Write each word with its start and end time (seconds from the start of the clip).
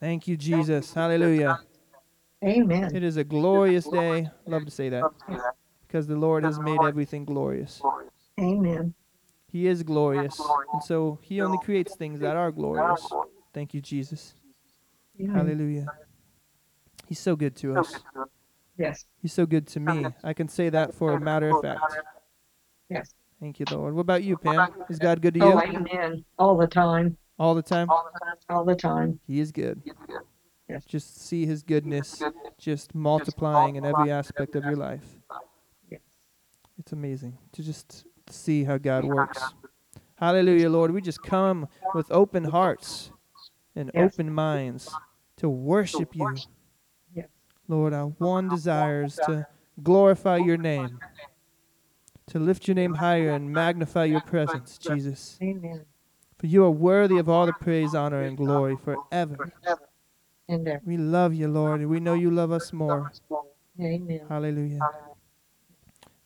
Thank 0.00 0.28
you, 0.28 0.36
Jesus. 0.36 0.92
Hallelujah. 0.92 1.60
Amen. 2.44 2.94
It 2.94 3.02
is 3.02 3.16
a 3.16 3.24
glorious 3.24 3.86
day. 3.88 4.28
Love 4.46 4.64
to 4.64 4.70
say 4.70 4.88
that 4.90 5.04
because 5.86 6.06
the 6.06 6.16
Lord 6.16 6.44
has 6.44 6.58
made 6.60 6.78
everything 6.82 7.24
glorious. 7.24 7.82
Amen. 8.38 8.94
He 9.50 9.66
is 9.66 9.82
glorious, 9.82 10.38
and 10.72 10.82
so 10.82 11.18
He 11.22 11.40
only 11.40 11.58
creates 11.64 11.96
things 11.96 12.20
that 12.20 12.36
are 12.36 12.52
glorious. 12.52 13.08
Thank 13.52 13.74
you, 13.74 13.80
Jesus. 13.80 14.34
Amen. 15.20 15.34
Hallelujah. 15.34 15.86
He's 17.06 17.18
so 17.18 17.34
good 17.34 17.56
to 17.56 17.78
us. 17.78 17.98
Yes. 18.76 19.06
He's 19.20 19.32
so 19.32 19.46
good 19.46 19.66
to 19.68 19.80
me. 19.80 20.06
I 20.22 20.34
can 20.34 20.48
say 20.48 20.68
that 20.68 20.94
for 20.94 21.14
a 21.14 21.20
matter 21.20 21.50
of 21.50 21.62
fact. 21.62 21.80
Yes. 22.88 23.12
Thank 23.40 23.58
you, 23.58 23.66
Lord. 23.70 23.94
What 23.94 24.02
about 24.02 24.22
you, 24.22 24.36
Pam? 24.36 24.68
Is 24.88 24.98
God 24.98 25.20
good 25.20 25.34
to 25.34 25.40
Oh, 25.40 25.64
you 25.64 25.78
amen. 25.78 26.24
All 26.38 26.56
the 26.56 26.66
time. 26.66 27.16
All 27.38 27.54
the 27.54 27.62
time? 27.62 27.88
All 28.48 28.64
the 28.64 28.74
time. 28.74 29.20
He 29.26 29.40
is 29.40 29.52
good. 29.52 29.82
Yes. 30.68 30.84
Just 30.84 31.26
see 31.26 31.46
His 31.46 31.62
goodness 31.62 32.22
just 32.58 32.94
multiplying 32.94 33.76
in 33.76 33.84
every 33.84 34.10
aspect 34.10 34.54
of 34.54 34.64
your 34.64 34.76
life. 34.76 35.04
Yes. 35.90 36.00
It's 36.78 36.92
amazing 36.92 37.38
to 37.52 37.62
just 37.62 38.04
see 38.28 38.64
how 38.64 38.76
God 38.76 39.04
works. 39.04 39.42
Hallelujah, 40.16 40.68
Lord. 40.68 40.90
We 40.90 41.00
just 41.00 41.22
come 41.22 41.68
with 41.94 42.10
open 42.10 42.44
hearts 42.44 43.12
and 43.74 43.90
Yes. 43.94 44.12
open 44.14 44.32
minds 44.32 44.94
to 45.36 45.48
worship 45.48 46.14
you. 46.14 46.34
Yes. 47.14 47.28
Lord, 47.68 47.94
our 47.94 48.08
one 48.08 48.48
desire 48.48 49.04
is 49.04 49.14
to 49.26 49.46
glorify 49.82 50.36
your 50.38 50.56
name, 50.56 50.98
to 52.26 52.38
lift 52.38 52.66
your 52.68 52.74
name 52.74 52.94
higher 52.94 53.30
and 53.30 53.50
magnify 53.50 54.04
your 54.04 54.20
presence, 54.20 54.76
Jesus. 54.76 55.38
Amen. 55.40 55.86
For 56.38 56.46
you 56.46 56.64
are 56.64 56.70
worthy 56.70 57.18
of 57.18 57.28
all 57.28 57.46
the 57.46 57.52
praise, 57.52 57.94
honor, 57.94 58.22
and 58.22 58.36
glory 58.36 58.76
forever. 58.76 59.52
And 60.48 60.66
there. 60.66 60.80
We 60.84 60.96
love 60.96 61.34
you, 61.34 61.48
Lord, 61.48 61.80
and 61.80 61.90
we 61.90 62.00
know 62.00 62.14
you 62.14 62.30
love 62.30 62.52
us 62.52 62.72
more. 62.72 63.12
Amen. 63.80 64.20
Hallelujah. 64.28 64.78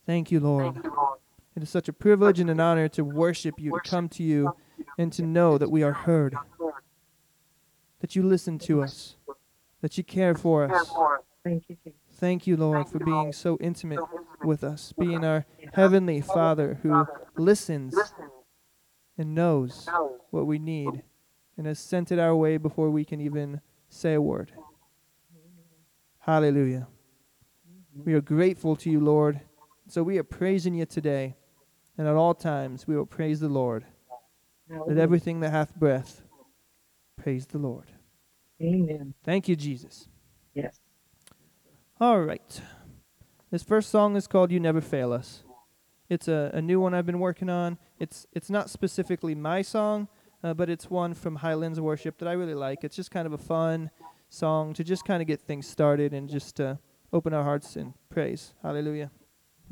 Thank 0.06 0.30
you, 0.30 0.40
Lord. 0.40 0.76
It 1.56 1.62
is 1.62 1.70
such 1.70 1.88
a 1.88 1.92
privilege 1.92 2.40
and 2.40 2.50
an 2.50 2.60
honor 2.60 2.88
to 2.88 3.04
worship 3.04 3.54
you, 3.58 3.72
to 3.72 3.90
come 3.90 4.08
to 4.10 4.22
you, 4.22 4.54
and 4.98 5.12
to 5.14 5.22
know 5.22 5.58
that 5.58 5.70
we 5.70 5.82
are 5.82 5.92
heard, 5.92 6.36
that 8.00 8.14
you 8.14 8.22
listen 8.22 8.58
to 8.60 8.82
us, 8.82 9.16
that 9.80 9.98
you 9.98 10.04
care 10.04 10.34
for 10.34 10.64
us. 10.64 10.92
Thank 11.44 11.64
you, 11.68 11.76
Thank 12.12 12.46
you, 12.46 12.56
Lord, 12.56 12.88
for 12.88 13.00
being 13.00 13.32
so 13.32 13.58
intimate 13.60 14.00
with 14.44 14.62
us, 14.62 14.92
being 14.96 15.24
our 15.24 15.44
Heavenly 15.72 16.20
Father 16.20 16.78
who 16.82 17.06
listens 17.36 17.94
and 19.18 19.34
knows 19.34 19.88
what 20.30 20.46
we 20.46 20.58
need 20.58 21.02
and 21.56 21.66
has 21.66 21.78
sent 21.78 22.10
it 22.10 22.18
our 22.18 22.34
way 22.34 22.56
before 22.56 22.90
we 22.90 23.04
can 23.04 23.20
even 23.20 23.60
say 23.88 24.14
a 24.14 24.20
word. 24.20 24.52
Hallelujah. 26.20 26.88
We 28.04 28.14
are 28.14 28.20
grateful 28.20 28.76
to 28.76 28.90
you, 28.90 29.00
Lord. 29.00 29.40
So 29.88 30.02
we 30.02 30.16
are 30.18 30.24
praising 30.24 30.74
you 30.74 30.86
today, 30.86 31.36
and 31.98 32.08
at 32.08 32.14
all 32.14 32.34
times 32.34 32.86
we 32.86 32.96
will 32.96 33.06
praise 33.06 33.40
the 33.40 33.48
Lord. 33.48 33.84
Let 34.68 34.96
everything 34.96 35.40
that 35.40 35.50
hath 35.50 35.74
breath 35.74 36.22
praise 37.16 37.46
the 37.46 37.58
Lord. 37.58 37.90
Amen. 38.62 39.14
Thank 39.24 39.48
you, 39.48 39.56
Jesus. 39.56 40.08
Yes. 40.54 40.80
All 42.00 42.20
right. 42.20 42.62
This 43.50 43.62
first 43.62 43.90
song 43.90 44.16
is 44.16 44.26
called 44.26 44.50
You 44.50 44.60
Never 44.60 44.80
Fail 44.80 45.12
Us. 45.12 45.42
It's 46.12 46.28
a, 46.28 46.50
a 46.52 46.60
new 46.60 46.78
one 46.78 46.92
I've 46.92 47.06
been 47.06 47.20
working 47.20 47.48
on. 47.48 47.78
It's 47.98 48.26
it's 48.34 48.50
not 48.50 48.68
specifically 48.68 49.34
my 49.34 49.62
song, 49.62 50.08
uh, 50.44 50.52
but 50.52 50.68
it's 50.68 50.90
one 50.90 51.14
from 51.14 51.36
Highlands 51.36 51.80
Worship 51.80 52.18
that 52.18 52.28
I 52.28 52.32
really 52.32 52.54
like. 52.54 52.84
It's 52.84 52.94
just 52.94 53.10
kind 53.10 53.26
of 53.26 53.32
a 53.32 53.38
fun 53.38 53.90
song 54.28 54.74
to 54.74 54.84
just 54.84 55.06
kind 55.06 55.22
of 55.22 55.26
get 55.26 55.40
things 55.40 55.66
started 55.66 56.12
and 56.12 56.28
just 56.28 56.60
uh, 56.60 56.76
open 57.14 57.32
our 57.32 57.42
hearts 57.42 57.76
in 57.76 57.94
praise. 58.10 58.52
Hallelujah. 58.62 59.10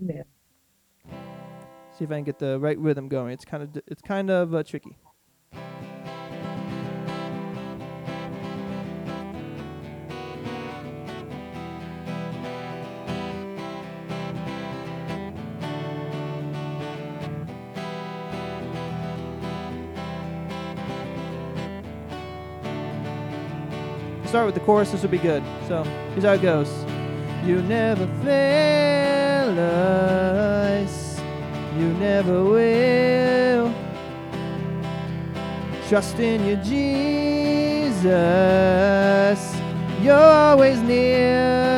Amen. 0.01 0.25
See 1.93 2.05
if 2.05 2.11
I 2.11 2.15
can 2.15 2.25
get 2.25 2.39
the 2.39 2.59
right 2.59 2.79
rhythm 2.79 3.09
going. 3.09 3.33
It's 3.33 3.45
kind 3.45 3.63
of 3.63 3.73
d- 3.75 3.83
it's 3.87 4.01
kind 4.01 4.31
of 4.31 4.55
uh, 4.55 4.63
tricky. 4.63 4.97
Start 24.31 24.47
with 24.47 24.55
the 24.55 24.61
chorus. 24.61 24.93
This 24.93 25.03
will 25.03 25.09
be 25.09 25.19
good. 25.19 25.43
So 25.67 25.83
here's 26.13 26.23
how 26.23 26.35
it 26.35 26.41
goes. 26.41 26.71
You 27.45 27.61
never 27.63 28.07
fail 28.23 29.59
us. 29.59 31.21
You 31.77 31.89
never 31.95 32.45
will. 32.45 33.75
Trust 35.89 36.21
in 36.21 36.47
you, 36.47 36.55
Jesus. 36.59 38.07
You're 40.01 40.15
always 40.15 40.81
near. 40.81 41.70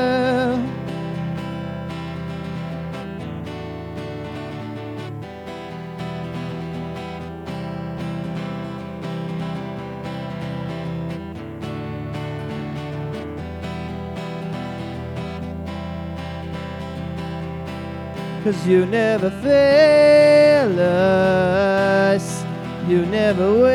Cause 18.44 18.66
you 18.66 18.86
never 18.86 19.30
fail 19.30 20.80
us, 20.80 22.44
you 22.88 23.06
never 23.06 23.52
will. 23.52 23.72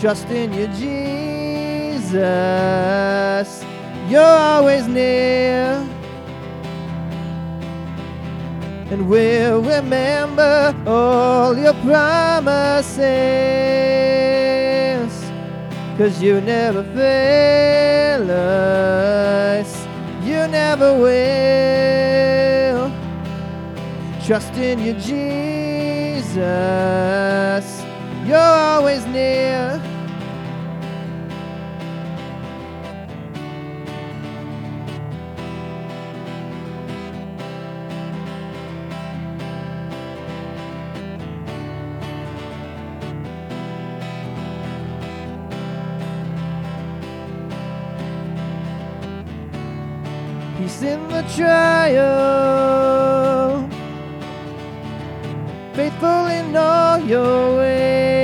Trust 0.00 0.30
in 0.30 0.52
you, 0.52 0.68
Jesus, 0.68 2.14
you're 4.08 4.22
always 4.22 4.86
near. 4.86 5.84
And 8.92 9.08
we'll 9.08 9.60
remember 9.60 10.72
all 10.86 11.58
your 11.58 11.74
promises. 11.82 13.02
Cause 15.98 16.22
you 16.22 16.40
never 16.40 16.84
fail 16.94 18.30
us, 18.30 19.77
never 20.78 20.94
will. 21.02 22.78
Trust 24.24 24.54
in 24.54 24.78
you, 24.78 24.92
Jesus, 24.94 26.34
you're 28.24 28.38
always 28.38 29.04
near. 29.06 29.77
Trial, 51.36 52.88
faithful 55.74 56.26
in 56.26 56.56
all 56.56 56.98
your 57.00 57.56
ways. 57.58 58.16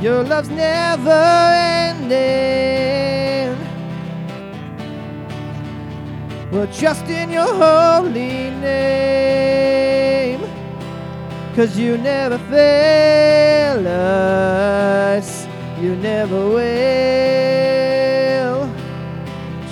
Your 0.00 0.22
love's 0.24 0.50
never 0.50 1.10
ending. 1.10 2.50
We'll 6.50 6.72
trust 6.72 7.06
in 7.08 7.30
your 7.30 7.46
holy 7.46 8.50
name. 8.60 10.40
Cause 11.54 11.76
you 11.76 11.96
never 11.98 12.38
fail 12.50 13.86
us, 13.86 15.46
you 15.80 15.94
never 15.96 16.48
will. 16.48 17.29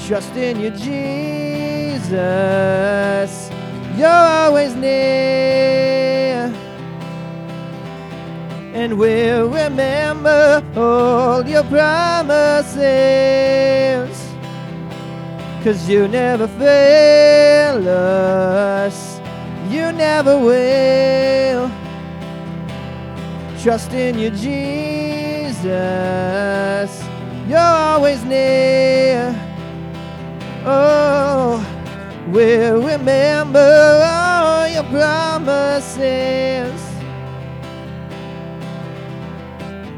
Trust 0.09 0.37
in 0.37 0.59
you, 0.59 0.71
Jesus. 0.71 2.11
You're 3.95 4.09
always 4.09 4.75
near. 4.75 6.51
And 8.73 8.99
we'll 8.99 9.51
remember 9.51 10.65
all 10.75 11.47
your 11.47 11.63
promises. 11.65 12.79
Cause 15.63 15.87
you 15.87 16.09
never 16.09 16.49
fail 16.49 17.87
us, 17.87 19.21
you 19.69 19.93
never 19.93 20.39
will. 20.39 21.71
Trust 23.63 23.93
in 23.93 24.19
you, 24.19 24.31
Jesus. 24.31 25.69
You're 27.47 27.59
always 27.59 28.25
near. 28.25 29.48
Oh, 30.71 31.65
we'll 32.31 32.83
remember 32.83 34.03
all 34.05 34.69
your 34.69 34.85
promises. 34.85 36.79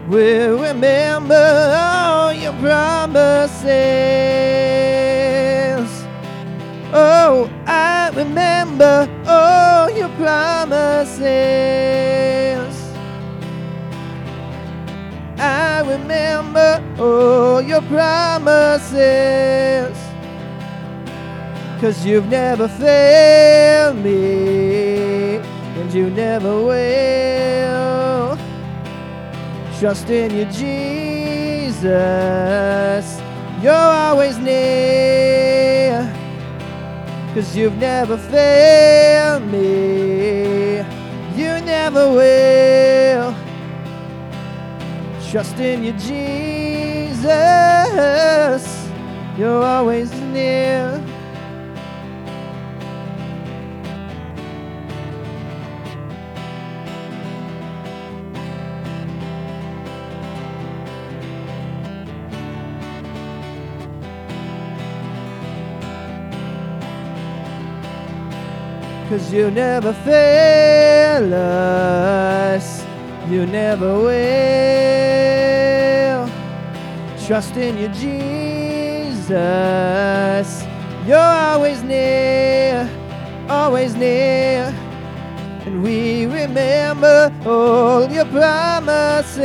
We'll 0.06 0.62
remember 0.62 1.74
all 1.76 2.32
your 2.32 2.52
promises. 2.52 3.66
Oh, 6.92 7.50
I 7.66 8.12
remember 8.14 9.08
all 9.26 9.90
your 9.90 10.10
promises. 10.10 11.26
I 15.36 15.80
remember 15.84 16.80
all 17.00 17.60
your 17.60 17.82
promises. 17.82 18.90
Cause 21.80 22.04
you've 22.04 22.28
never 22.28 22.68
failed 22.68 23.96
me, 24.04 25.36
and 25.36 25.90
you 25.94 26.10
never 26.10 26.62
will. 26.62 28.36
Trust 29.78 30.10
in 30.10 30.36
you, 30.36 30.44
Jesus. 30.44 31.80
You're 33.62 33.72
always 33.72 34.36
near. 34.36 36.06
Cause 37.32 37.56
you've 37.56 37.78
never 37.78 38.18
failed 38.18 39.46
me. 39.50 40.84
You 41.34 41.60
never 41.64 42.10
will. 42.12 43.34
Trust 45.30 45.58
in 45.58 45.82
you, 45.84 45.92
Jesus. 45.92 47.30
You're 49.38 49.64
always 49.64 50.12
near. 50.12 50.99
Cause 69.10 69.32
you 69.32 69.50
never 69.50 69.92
fail 69.92 71.34
us, 71.34 72.84
you 73.28 73.44
never 73.44 73.98
will. 73.98 74.10
Trust 77.26 77.56
in 77.56 77.76
you, 77.76 77.88
Jesus. 77.88 79.34
You're 81.08 81.18
always 81.18 81.82
near, 81.82 82.88
always 83.48 83.96
near. 83.96 84.72
And 85.66 85.82
we 85.82 86.26
remember 86.26 87.32
all 87.44 88.08
your 88.08 88.26
promises. 88.26 89.40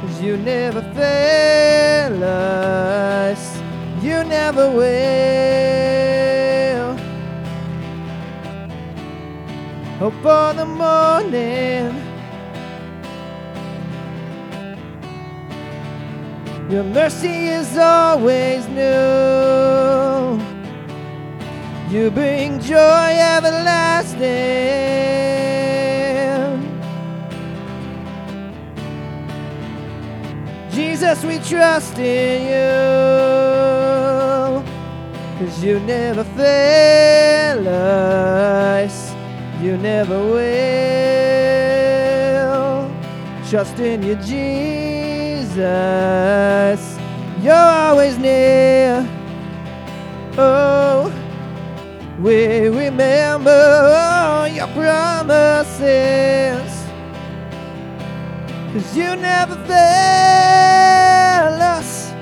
Cause 0.00 0.20
you 0.20 0.36
never 0.36 0.82
fail 0.94 2.24
us, 2.24 3.56
you 4.02 4.24
never 4.24 4.68
will. 4.68 5.81
For 10.10 10.52
the 10.52 10.64
morning. 10.64 11.94
Your 16.68 16.82
mercy 16.82 17.46
is 17.46 17.78
always 17.78 18.66
new. 18.66 20.40
You 21.88 22.10
bring 22.10 22.58
joy 22.58 23.14
everlasting. 23.36 24.26
Jesus, 30.72 31.24
we 31.24 31.38
trust 31.38 31.96
in 31.98 32.42
you. 32.50 32.72
Cause 35.38 35.62
you 35.62 35.78
never 35.78 36.24
fail 36.24 37.68
us. 37.68 39.01
You 39.62 39.76
never 39.76 40.18
will. 40.18 40.42
Trust 43.48 43.78
in 43.78 44.02
you, 44.02 44.16
Jesus. 44.16 45.54
You're 47.40 47.54
always 47.54 48.18
near. 48.18 49.08
Oh, 50.36 51.12
we 52.18 52.66
remember 52.66 54.48
your 54.52 54.66
promises. 54.68 55.80
Cause 58.72 58.96
you 58.96 59.14
never 59.14 59.54
fail 59.66 61.62
us. 61.62 62.12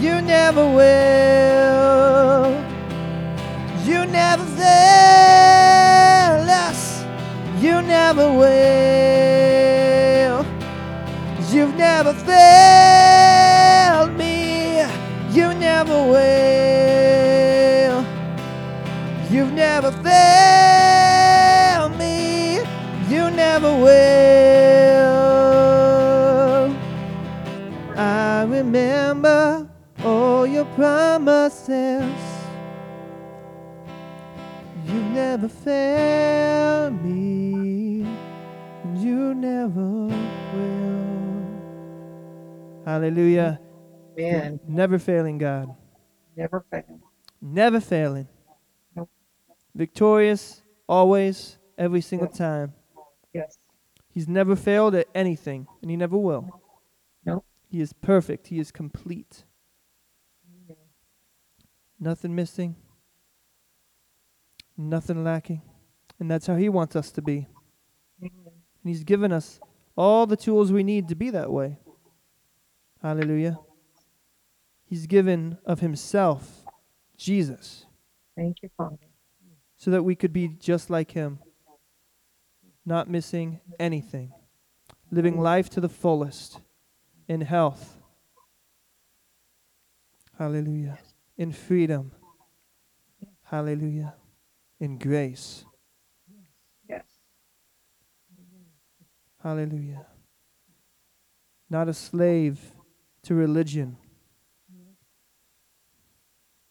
You 0.00 0.20
never 0.22 0.66
will. 0.66 1.49
Will. 8.50 10.44
You've 11.52 11.76
never 11.76 12.12
failed 12.14 14.16
me. 14.16 14.80
You 15.36 15.54
never 15.54 15.98
will. 16.12 17.98
You've 19.30 19.52
never 19.52 19.90
failed 20.08 21.96
me. 21.98 22.58
You 23.12 23.30
never 23.30 23.72
will. 23.86 25.10
I 27.96 28.44
remember 28.44 29.68
all 30.04 30.46
your 30.46 30.66
promises. 30.76 32.09
Hallelujah. 43.00 43.58
Amen. 44.18 44.60
Never 44.68 44.98
failing 44.98 45.38
God. 45.38 45.74
Never 46.36 46.62
failing. 46.70 47.00
Never 47.40 47.80
failing. 47.80 48.28
Nope. 48.94 49.08
Victorious, 49.74 50.62
always, 50.86 51.56
every 51.78 52.02
single 52.02 52.28
Yes. 52.28 52.36
time. 52.36 52.74
Yes. 53.32 53.58
He's 54.10 54.28
never 54.28 54.54
failed 54.54 54.94
at 54.94 55.06
anything, 55.14 55.66
and 55.80 55.90
he 55.90 55.96
never 55.96 56.18
will. 56.18 56.60
Nope. 57.24 57.46
He 57.70 57.80
is 57.80 57.94
perfect. 57.94 58.48
He 58.48 58.58
is 58.58 58.70
complete. 58.70 59.44
Nothing 61.98 62.34
missing, 62.34 62.76
nothing 64.76 65.24
lacking. 65.24 65.62
And 66.18 66.30
that's 66.30 66.46
how 66.46 66.56
he 66.56 66.68
wants 66.68 66.96
us 66.96 67.10
to 67.12 67.22
be. 67.22 67.46
And 68.20 68.30
he's 68.84 69.04
given 69.04 69.32
us 69.32 69.58
all 69.96 70.26
the 70.26 70.36
tools 70.36 70.70
we 70.70 70.82
need 70.82 71.08
to 71.08 71.14
be 71.14 71.30
that 71.30 71.50
way. 71.50 71.78
Hallelujah. 73.02 73.58
He's 74.84 75.06
given 75.06 75.58
of 75.64 75.80
himself, 75.80 76.64
Jesus, 77.16 77.86
Thank 78.36 78.62
you, 78.62 78.70
Father. 78.76 78.96
so 79.76 79.90
that 79.90 80.02
we 80.02 80.14
could 80.14 80.32
be 80.32 80.48
just 80.48 80.90
like 80.90 81.12
him, 81.12 81.38
not 82.84 83.08
missing 83.08 83.60
anything, 83.78 84.32
living 85.10 85.38
life 85.38 85.70
to 85.70 85.80
the 85.80 85.88
fullest 85.88 86.60
in 87.28 87.40
health. 87.42 87.98
Hallelujah. 90.38 90.98
In 91.36 91.52
freedom. 91.52 92.12
Hallelujah. 93.44 94.14
In 94.80 94.98
grace. 94.98 95.64
Yes. 96.88 97.04
Hallelujah. 99.42 100.06
Not 101.68 101.88
a 101.88 101.94
slave 101.94 102.58
to 103.24 103.34
religion. 103.34 103.96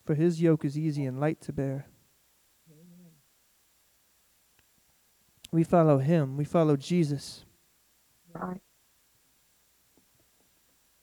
For 0.06 0.16
his 0.16 0.42
yoke 0.42 0.66
is 0.66 0.78
easy 0.78 1.06
and 1.06 1.20
light 1.20 1.40
to 1.42 1.54
bear. 1.54 1.88
We 5.52 5.64
follow 5.64 5.98
him. 5.98 6.38
We 6.38 6.46
follow 6.46 6.76
Jesus. 6.76 7.46
Right. 8.34 8.62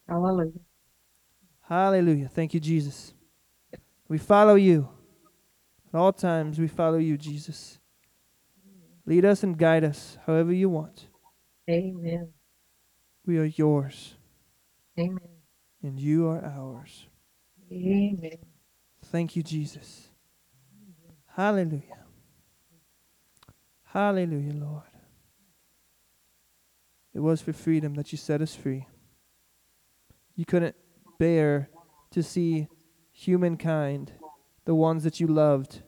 Hallelujah. 0.09 0.61
Hallelujah. 1.63 2.29
Thank 2.29 2.55
you, 2.55 2.61
Jesus. 2.61 3.13
We 4.09 4.19
follow 4.19 4.55
you. 4.55 4.89
At 5.93 5.99
all 5.99 6.13
times, 6.13 6.59
we 6.59 6.69
follow 6.69 6.99
you, 6.99 7.17
Jesus. 7.17 7.79
Lead 9.05 9.25
us 9.25 9.43
and 9.43 9.57
guide 9.57 9.85
us 9.85 10.19
however 10.27 10.53
you 10.53 10.69
want. 10.69 11.09
Amen. 11.69 12.33
We 13.25 13.39
are 13.39 13.45
yours, 13.45 14.15
Amen. 14.99 15.36
And 15.83 15.99
you 15.99 16.29
are 16.29 16.45
ours. 16.45 17.07
Amen. 17.71 18.39
Thank 19.07 19.37
you, 19.37 19.43
Jesus. 19.43 20.09
Hallelujah. 21.27 22.05
Hallelujah, 23.85 24.55
Lord. 24.55 24.83
It 27.15 27.21
was 27.21 27.41
for 27.41 27.53
freedom 27.53 27.95
that 27.95 28.13
you 28.13 28.19
set 28.19 28.43
us 28.43 28.55
free. 28.55 28.87
You 30.35 30.45
couldn't 30.45 30.77
bear 31.19 31.71
to 32.11 32.23
see 32.23 32.69
humankind, 33.11 34.13
the 34.67 34.75
ones 34.75 35.03
that 35.05 35.19
you 35.19 35.27
loved, 35.27 35.83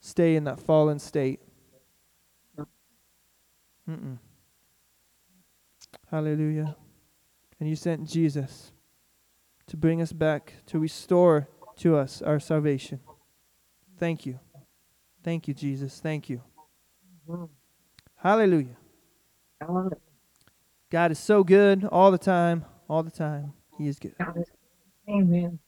stay 0.00 0.34
in 0.34 0.44
that 0.44 0.58
fallen 0.58 0.98
state. 0.98 1.40
Mm-mm. 3.88 4.18
Hallelujah. 6.10 6.76
And 7.60 7.68
you 7.68 7.76
sent 7.76 8.08
Jesus 8.08 8.72
to 9.66 9.76
bring 9.76 10.02
us 10.02 10.12
back, 10.12 10.54
to 10.66 10.78
restore 10.78 11.48
to 11.76 11.96
us 11.96 12.22
our 12.22 12.40
salvation. 12.40 13.00
Thank 13.98 14.26
you. 14.26 14.38
Thank 15.22 15.48
you, 15.48 15.54
Jesus. 15.54 16.00
Thank 16.00 16.28
you. 16.28 16.42
Hallelujah. 18.16 18.76
Hallelujah. 19.60 19.96
God 20.90 21.10
is 21.10 21.18
so 21.18 21.42
good 21.42 21.84
all 21.84 22.10
the 22.10 22.18
time, 22.18 22.64
all 22.88 23.02
the 23.02 23.10
time. 23.10 23.52
He 23.78 23.88
is 23.88 23.98
good. 23.98 24.14
Amen. 25.08 25.58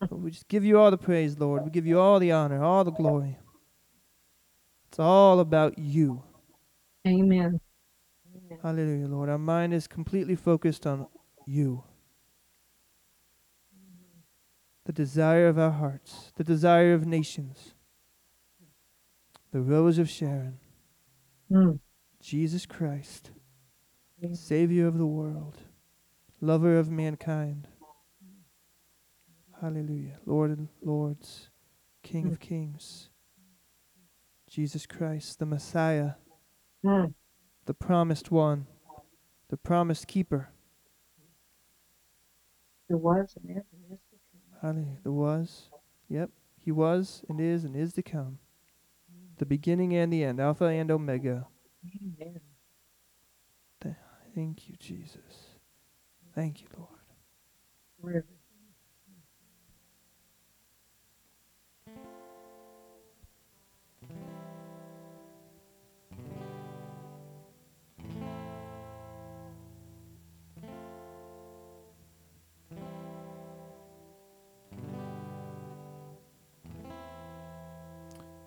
But 0.00 0.18
we 0.18 0.30
just 0.30 0.48
give 0.48 0.64
you 0.64 0.78
all 0.78 0.90
the 0.90 0.98
praise, 0.98 1.38
Lord. 1.38 1.64
We 1.64 1.70
give 1.70 1.86
you 1.86 2.00
all 2.00 2.18
the 2.18 2.32
honor, 2.32 2.62
all 2.62 2.82
the 2.84 2.90
glory. 2.90 3.38
It's 4.88 4.98
all 4.98 5.40
about 5.40 5.78
you. 5.78 6.22
Amen. 7.06 7.60
Amen. 8.34 8.58
Hallelujah, 8.62 9.06
Lord. 9.08 9.28
Our 9.28 9.38
mind 9.38 9.74
is 9.74 9.86
completely 9.86 10.36
focused 10.36 10.86
on 10.86 11.06
you. 11.46 11.84
The 14.84 14.92
desire 14.92 15.46
of 15.46 15.58
our 15.58 15.70
hearts, 15.70 16.32
the 16.36 16.44
desire 16.44 16.92
of 16.92 17.06
nations, 17.06 17.74
the 19.52 19.60
rose 19.60 19.98
of 19.98 20.08
Sharon, 20.08 20.58
Mm. 21.50 21.78
Jesus 22.20 22.66
Christ, 22.66 23.30
Yes. 24.18 24.40
Savior 24.40 24.86
of 24.86 24.96
the 24.98 25.06
world, 25.06 25.58
lover 26.40 26.78
of 26.78 26.90
mankind. 26.90 27.68
Hallelujah. 29.60 30.18
Lord 30.26 30.50
and 30.56 30.68
lords, 30.80 31.50
King 32.02 32.28
of 32.32 32.40
kings, 32.40 33.10
Jesus 34.48 34.86
Christ, 34.86 35.38
the 35.38 35.46
Messiah, 35.46 36.14
Mm. 36.82 37.14
the 37.66 37.74
promised 37.74 38.30
one, 38.32 38.66
the 39.48 39.56
promised 39.56 40.08
keeper. 40.08 40.48
There 42.88 42.98
was 42.98 43.36
and 43.36 43.58
is 43.90 43.98
Hallelujah. 44.62 44.98
The 45.04 45.12
was. 45.12 45.70
Yep. 46.08 46.30
He 46.60 46.72
was 46.72 47.24
and 47.28 47.40
is 47.40 47.64
and 47.64 47.76
is 47.76 47.94
to 47.94 48.02
come. 48.02 48.38
The 49.38 49.46
beginning 49.46 49.94
and 49.96 50.12
the 50.12 50.24
end, 50.24 50.40
Alpha 50.40 50.66
and 50.66 50.90
Omega. 50.90 51.48
Amen. 51.86 52.40
Thank 54.34 54.68
you, 54.68 54.76
Jesus. 54.78 55.56
Thank 56.34 56.62
you, 56.62 56.68
Lord. 56.76 56.88
River. 58.02 58.41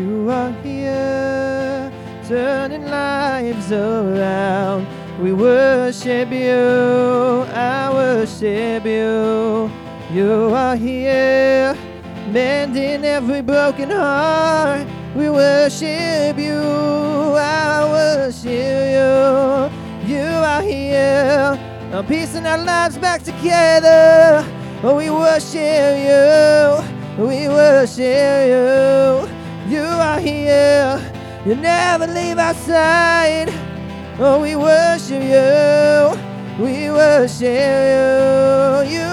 You 0.00 0.30
are 0.30 0.52
here, 0.62 1.92
turning 2.26 2.86
lives 2.86 3.70
around. 3.70 4.86
We 5.20 5.34
worship 5.34 6.32
you, 6.32 7.44
I 7.52 7.90
worship 7.92 8.86
you. 8.86 9.70
You 10.10 10.54
are 10.54 10.74
here, 10.74 11.76
mending 12.32 13.04
every 13.04 13.42
broken 13.42 13.90
heart. 13.90 14.86
We 15.14 15.28
worship 15.28 16.38
you, 16.38 16.62
I 17.36 17.84
worship 17.84 18.46
you. 18.96 20.14
You 20.14 20.24
are 20.24 20.62
here, 20.62 21.58
I'm 21.92 22.06
piecing 22.06 22.46
our 22.46 22.64
lives 22.64 22.96
back 22.96 23.22
together. 23.22 24.46
Oh, 24.82 24.96
we 24.96 25.10
worship 25.10 25.92
you, 26.08 27.22
we 27.22 27.48
worship 27.48 28.48
you. 28.48 29.39
You 29.70 29.84
are 29.84 30.18
here, 30.18 31.00
you 31.46 31.54
never 31.54 32.08
leave 32.08 32.38
our 32.38 32.54
side. 32.54 33.50
Oh, 34.18 34.40
we 34.42 34.56
worship 34.56 35.22
you, 35.22 36.18
we 36.60 36.90
worship 36.90 37.44
you. 37.46 38.98
You 38.98 39.06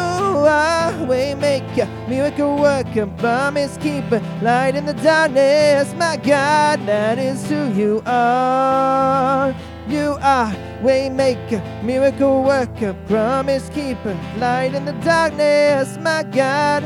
are 0.50 0.92
waymaker, 1.06 1.88
miracle 2.10 2.58
worker, 2.58 3.06
promise 3.20 3.78
keeper, 3.78 4.20
light 4.42 4.74
in 4.76 4.88
the 4.88 4.96
darkness. 4.96 5.94
My 5.94 6.18
God, 6.18 6.84
that 6.88 7.20
is 7.20 7.48
who 7.48 7.72
you 7.74 8.02
are. 8.08 9.54
You 9.88 10.18
are 10.24 10.52
waymaker, 10.82 11.62
miracle 11.84 12.42
worker, 12.42 12.96
promise 13.06 13.70
keeper, 13.70 14.18
light 14.40 14.74
in 14.74 14.86
the 14.86 14.94
darkness. 15.06 16.00
My 16.02 16.24
God, 16.24 16.84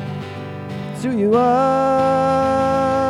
it's 0.92 1.06
who 1.06 1.18
you 1.18 1.36
are. 1.36 3.01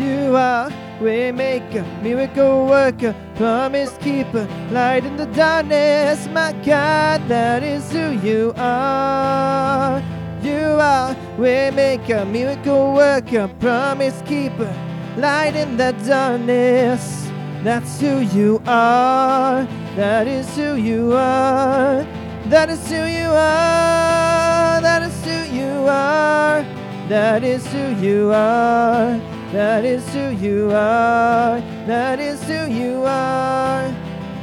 You 0.00 0.34
are 0.34 0.70
Waymaker, 0.98 1.84
miracle 2.02 2.64
worker, 2.64 3.14
promise 3.36 3.94
keeper, 3.98 4.48
light 4.70 5.04
in 5.04 5.18
the 5.18 5.26
darkness. 5.26 6.26
My 6.28 6.52
God, 6.64 7.20
that 7.28 7.62
is 7.62 7.92
who 7.92 8.12
you 8.26 8.54
are. 8.56 10.02
You 10.42 10.78
are 10.80 11.14
Waymaker, 11.36 12.26
miracle 12.26 12.94
worker, 12.94 13.46
promise 13.60 14.22
keeper, 14.22 14.74
light 15.18 15.54
in 15.54 15.76
the 15.76 15.92
darkness. 16.06 17.28
That's 17.62 18.00
who 18.00 18.20
you 18.20 18.62
are. 18.66 19.68
That 19.96 20.26
is 20.26 20.48
who 20.56 20.76
you 20.76 21.12
are. 21.12 22.06
That 22.46 22.70
is 22.70 22.88
who 22.88 23.04
you 23.04 23.28
are. 23.28 24.80
That 24.80 25.02
is 25.02 25.24
who 25.26 25.54
you 25.54 25.86
are. 25.86 26.64
That 27.10 27.44
is 27.44 27.66
who 27.66 27.94
you 28.00 28.32
are. 28.32 29.39
That 29.52 29.84
is 29.84 30.08
who 30.14 30.30
you 30.30 30.70
are. 30.72 31.60
That 31.86 32.20
is 32.20 32.40
who 32.44 32.66
you 32.66 33.02
are. 33.04 33.92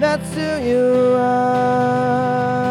That's 0.02 0.34
who 0.34 0.68
you 0.68 1.16
are. 1.18 2.67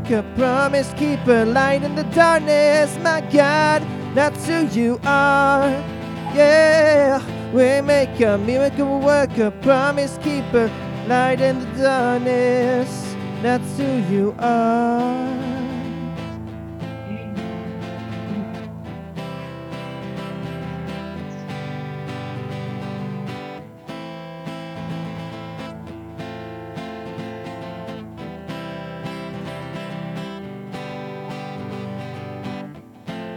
Miracle 0.00 0.16
worker, 0.16 0.34
promise 0.36 0.92
keeper, 0.94 1.44
light 1.44 1.82
in 1.82 1.94
the 1.94 2.04
darkness, 2.14 2.96
my 3.02 3.20
God, 3.32 3.82
that's 4.14 4.46
who 4.46 4.66
you 4.68 5.00
are. 5.04 5.70
Yeah, 6.34 7.20
we 7.52 7.80
make 7.80 8.20
a 8.20 8.38
miracle 8.38 9.00
worker, 9.00 9.50
promise 9.62 10.18
keeper, 10.18 10.70
light 11.06 11.40
in 11.40 11.60
the 11.60 11.82
darkness, 11.82 13.14
that's 13.42 13.78
who 13.78 13.98
you 14.14 14.34
are. 14.38 15.49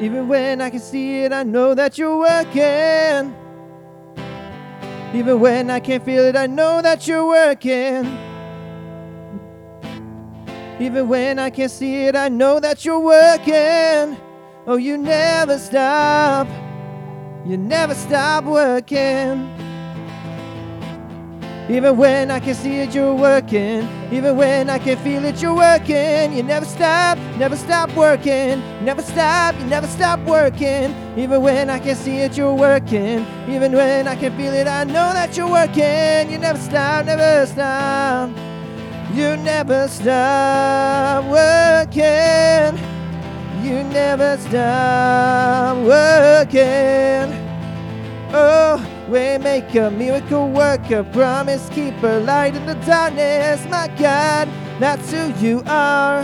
Even 0.03 0.27
when 0.27 0.59
I 0.59 0.69
can 0.69 0.81
see 0.81 1.23
it, 1.23 1.31
I 1.31 1.43
know 1.43 1.73
that 1.75 1.97
you're 1.97 2.17
working. 2.17 3.33
Even 5.13 5.39
when 5.39 5.69
I 5.69 5.79
can't 5.79 6.03
feel 6.03 6.25
it, 6.25 6.35
I 6.35 6.45
know 6.45 6.81
that 6.81 7.07
you're 7.07 7.25
working. 7.25 8.03
Even 10.77 11.07
when 11.07 11.39
I 11.39 11.49
can't 11.49 11.71
see 11.71 12.07
it, 12.07 12.17
I 12.17 12.27
know 12.27 12.59
that 12.59 12.83
you're 12.83 12.99
working. 12.99 14.17
Oh, 14.67 14.75
you 14.75 14.97
never 14.97 15.57
stop. 15.57 16.49
You 17.45 17.55
never 17.55 17.95
stop 17.95 18.43
working. 18.43 19.62
Even 21.69 21.95
when 21.95 22.29
I 22.29 22.41
can 22.41 22.55
see 22.55 22.79
it, 22.79 22.93
you're 22.93 23.13
working. 23.15 23.87
Even 24.11 24.35
when 24.35 24.69
I 24.69 24.79
can 24.79 24.97
feel 24.97 25.23
it, 25.23 25.41
you're 25.41 25.55
working. 25.55 26.33
You 26.33 26.43
never 26.43 26.65
stop, 26.65 27.17
never 27.37 27.55
stop 27.55 27.89
working. 27.95 28.61
Never 28.83 29.01
stop, 29.01 29.57
you 29.57 29.65
never 29.67 29.87
stop 29.87 30.19
working. 30.21 30.93
Even 31.15 31.41
when 31.41 31.69
I 31.69 31.79
can 31.79 31.95
see 31.95 32.17
it, 32.17 32.35
you're 32.35 32.53
working. 32.53 33.25
Even 33.47 33.71
when 33.71 34.09
I 34.09 34.15
can 34.17 34.35
feel 34.35 34.53
it, 34.53 34.67
I 34.67 34.83
know 34.83 35.13
that 35.13 35.37
you're 35.37 35.49
working. 35.49 36.29
You 36.29 36.37
never 36.37 36.59
stop, 36.59 37.05
never 37.05 37.45
stop. 37.45 38.29
You 39.13 39.37
never 39.37 39.87
stop 39.87 41.23
working. 41.25 42.77
You 43.63 43.83
never 43.85 44.35
stop 44.37 45.77
working. 45.77 47.31
Oh, 48.33 48.85
Waymaker, 49.13 49.95
miracle 49.95 50.49
worker, 50.49 51.03
promise 51.13 51.69
keeper, 51.69 52.19
light 52.21 52.55
in 52.55 52.65
the 52.65 52.73
darkness. 52.83 53.63
My 53.69 53.87
God, 53.89 54.49
that's 54.79 55.11
who 55.11 55.31
you 55.33 55.61
are. 55.67 56.23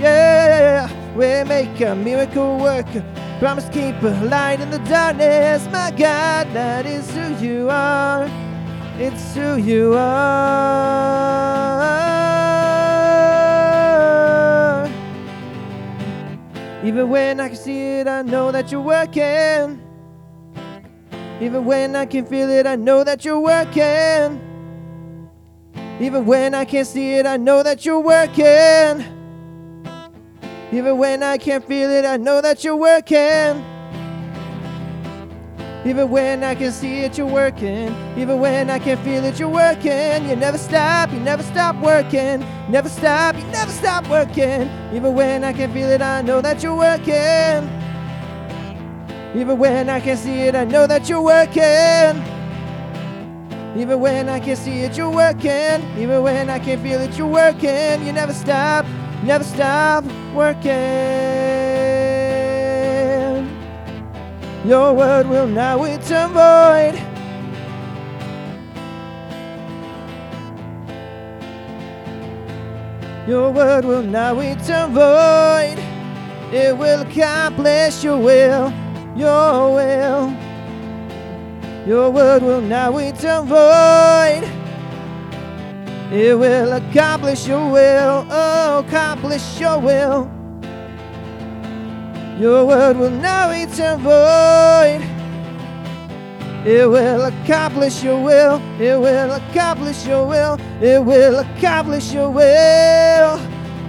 Yeah, 0.00 0.88
Waymaker, 1.14 1.96
miracle 1.96 2.58
worker, 2.58 3.04
promise 3.38 3.68
keeper, 3.68 4.10
light 4.24 4.60
in 4.60 4.70
the 4.70 4.80
darkness. 4.80 5.68
My 5.70 5.92
God, 5.92 6.48
that 6.54 6.86
is 6.86 7.08
who 7.14 7.36
you 7.36 7.70
are. 7.70 8.28
It's 8.98 9.36
who 9.36 9.56
you 9.56 9.94
are. 9.94 10.18
Even 16.82 17.08
when 17.10 17.38
I 17.38 17.46
can 17.46 17.56
see 17.56 18.00
it, 18.00 18.08
I 18.08 18.22
know 18.22 18.50
that 18.50 18.72
you're 18.72 18.80
working. 18.80 19.87
Even 21.40 21.64
when 21.64 21.94
I 21.94 22.04
can 22.04 22.26
feel 22.26 22.50
it, 22.50 22.66
I 22.66 22.74
know 22.74 23.04
that 23.04 23.24
you're 23.24 23.38
working. 23.38 24.40
Even 26.00 26.26
when 26.26 26.52
I 26.52 26.64
can't 26.64 26.86
see 26.86 27.14
it, 27.14 27.26
I 27.26 27.36
know 27.36 27.62
that 27.62 27.86
you're 27.86 28.00
working. 28.00 29.04
Even 30.72 30.98
when 30.98 31.22
I 31.22 31.38
can't 31.38 31.64
feel 31.64 31.90
it, 31.90 32.04
I 32.04 32.16
know 32.16 32.40
that 32.40 32.64
you're 32.64 32.76
working. 32.76 33.64
Even 35.84 36.10
when 36.10 36.42
I 36.42 36.56
can 36.56 36.72
see 36.72 37.00
it, 37.00 37.16
you're 37.16 37.26
working. 37.26 37.94
Even 38.16 38.40
when 38.40 38.68
I 38.68 38.80
can't 38.80 39.00
feel 39.00 39.24
it, 39.24 39.38
you're 39.38 39.48
working. 39.48 40.28
You 40.28 40.34
never 40.34 40.58
stop, 40.58 41.12
you 41.12 41.20
never 41.20 41.44
stop 41.44 41.76
working. 41.76 42.44
Never 42.68 42.88
stop, 42.88 43.36
you 43.36 43.44
never 43.44 43.70
stop 43.70 44.08
working. 44.08 44.68
Even 44.92 45.14
when 45.14 45.44
I 45.44 45.52
can 45.52 45.72
feel 45.72 45.88
it, 45.88 46.02
I 46.02 46.20
know 46.20 46.40
that 46.40 46.64
you're 46.64 46.76
working. 46.76 47.77
Even 49.34 49.58
when 49.58 49.88
I 49.88 50.00
can't 50.00 50.18
see 50.18 50.40
it, 50.40 50.54
I 50.54 50.64
know 50.64 50.86
that 50.86 51.08
you're 51.08 51.20
working. 51.20 52.22
Even 53.76 54.00
when 54.00 54.28
I 54.28 54.40
can't 54.40 54.58
see 54.58 54.80
it, 54.80 54.96
you're 54.96 55.10
working. 55.10 55.82
Even 55.98 56.22
when 56.22 56.48
I 56.48 56.58
can't 56.58 56.82
feel 56.82 57.00
it, 57.00 57.16
you're 57.16 57.26
working. 57.26 58.04
You 58.06 58.12
never 58.12 58.32
stop, 58.32 58.86
never 59.22 59.44
stop 59.44 60.04
working. 60.34 60.72
Your 64.64 64.92
word 64.94 65.26
will 65.28 65.46
not 65.46 65.80
return 65.80 66.32
void. 66.32 67.00
Your 73.28 73.50
word 73.52 73.84
will 73.84 74.02
not 74.02 74.36
return 74.36 74.92
void. 74.92 75.78
It 76.50 76.76
will 76.76 77.02
accomplish 77.02 78.02
your 78.02 78.16
will, 78.16 78.72
your 79.18 79.74
will. 79.74 80.36
Your 81.86 82.10
word 82.10 82.42
will 82.42 82.60
not 82.60 82.94
return 82.94 83.46
void. 83.46 84.44
It 86.12 86.38
will 86.38 86.72
accomplish 86.72 87.46
your 87.46 87.70
will, 87.70 88.26
oh, 88.30 88.84
accomplish 88.86 89.60
your 89.60 89.78
will. 89.78 90.30
Your 92.38 92.64
word 92.64 92.96
will 92.96 93.10
not 93.10 93.50
return 93.50 94.00
void. 94.00 95.04
It 96.66 96.88
will 96.88 97.24
accomplish 97.24 98.02
your 98.02 98.22
will. 98.22 98.60
It 98.80 98.98
will 98.98 99.32
accomplish 99.32 100.06
your 100.06 100.26
will. 100.26 100.58
It 100.80 101.04
will 101.04 101.38
accomplish 101.40 102.12
your 102.12 102.30
will. 102.30 103.38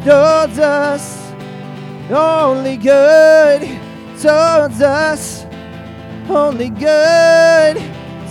Towards 0.04 0.58
us, 0.60 1.32
only 2.10 2.78
good. 2.78 3.89
Towards 4.22 4.82
us, 4.82 5.46
only 6.30 6.70
good. 6.70 7.78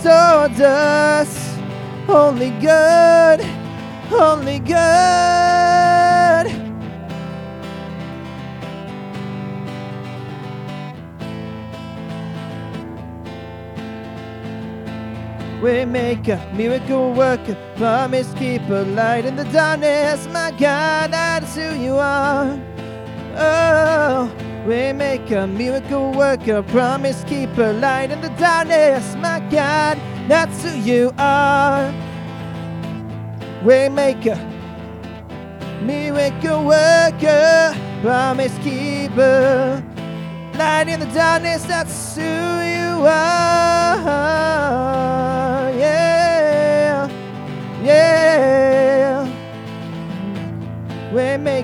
Towards 0.03 0.61
us, 0.61 1.57
only 2.07 2.51
good. 2.61 3.41
Only 4.11 4.59
good. 4.59 6.45
Waymaker, 15.59 16.53
miracle 16.53 17.13
worker, 17.13 17.57
promise 17.77 18.31
keeper, 18.35 18.83
light 18.85 19.25
in 19.25 19.35
the 19.35 19.45
darkness. 19.45 20.27
My 20.27 20.51
God, 20.51 21.11
that 21.13 21.41
is 21.41 21.55
who 21.55 21.73
you 21.73 21.95
are. 21.95 22.59
Oh, 23.35 24.31
Waymaker, 24.69 25.51
miracle 25.51 26.11
worker, 26.11 26.61
promise 26.61 27.23
keeper, 27.23 27.73
light 27.73 28.11
in 28.11 28.21
the 28.21 28.29
darkness. 28.37 29.15
My 29.15 29.39
God, 29.49 29.97
that's 30.27 30.61
who 30.61 30.77
you 30.77 31.11
are. 31.17 31.91
Waymaker, 33.63 34.37
miracle 35.81 36.63
worker, 36.65 37.75
promise 38.03 38.55
keeper, 38.59 39.83
light 40.53 40.87
in 40.87 40.99
the 40.99 41.09
darkness, 41.15 41.63
that's 41.63 42.15
who 42.15 42.21
you 42.21 43.07
are. 43.07 43.28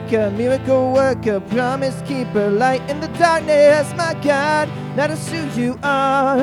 Waymaker, 0.05 0.35
miracle 0.35 0.93
worker, 0.93 1.39
promise 1.39 2.01
keeper, 2.07 2.49
light 2.49 2.87
in 2.89 2.99
the 2.99 3.07
darkness, 3.19 3.91
my 3.95 4.13
God, 4.21 4.69
that 4.95 5.09
is 5.09 5.29
who 5.29 5.47
you 5.59 5.79
are, 5.81 6.39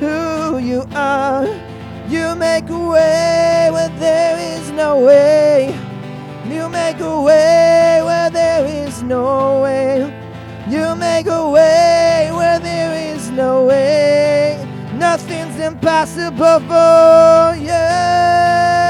who 0.00 0.58
you 0.58 0.84
are. 0.94 1.46
You 2.08 2.34
make 2.34 2.68
a 2.68 2.78
way 2.78 3.68
where 3.72 3.88
there 3.98 4.58
is 4.58 4.70
no 4.72 5.00
way. 5.00 5.74
You 6.46 6.68
make 6.68 7.00
a 7.00 7.20
way 7.20 8.00
where 8.04 8.30
there 8.30 8.66
is 8.66 9.02
no 9.02 9.62
way. 9.62 10.02
You 10.68 10.94
make 10.96 11.26
a 11.26 11.48
way 11.50 12.30
where 12.32 12.58
there 12.58 13.14
is 13.14 13.30
no 13.30 13.64
way. 13.64 14.58
Nothing's 14.94 15.58
impossible 15.58 16.60
for 16.68 17.56
you. 17.56 18.89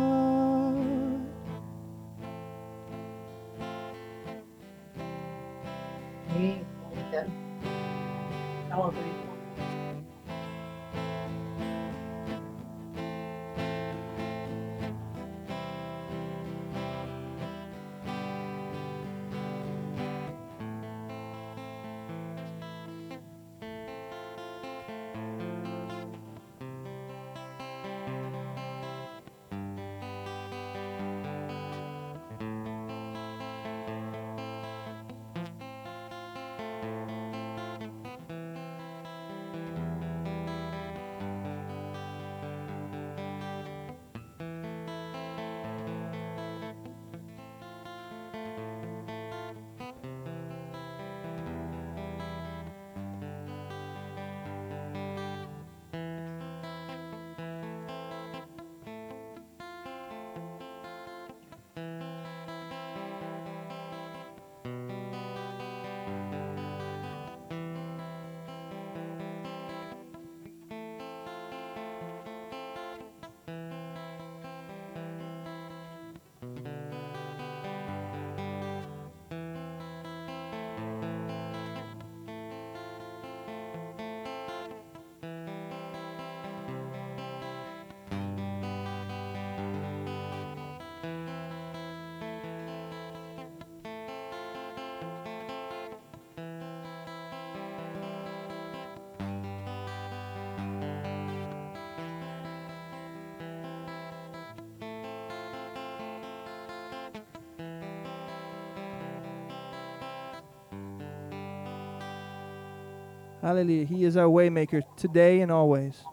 Hallelujah. 113.41 113.85
He 113.85 114.03
is 114.03 114.17
our 114.17 114.27
waymaker 114.27 114.83
today 114.95 115.41
and 115.41 115.51
always. 115.51 116.03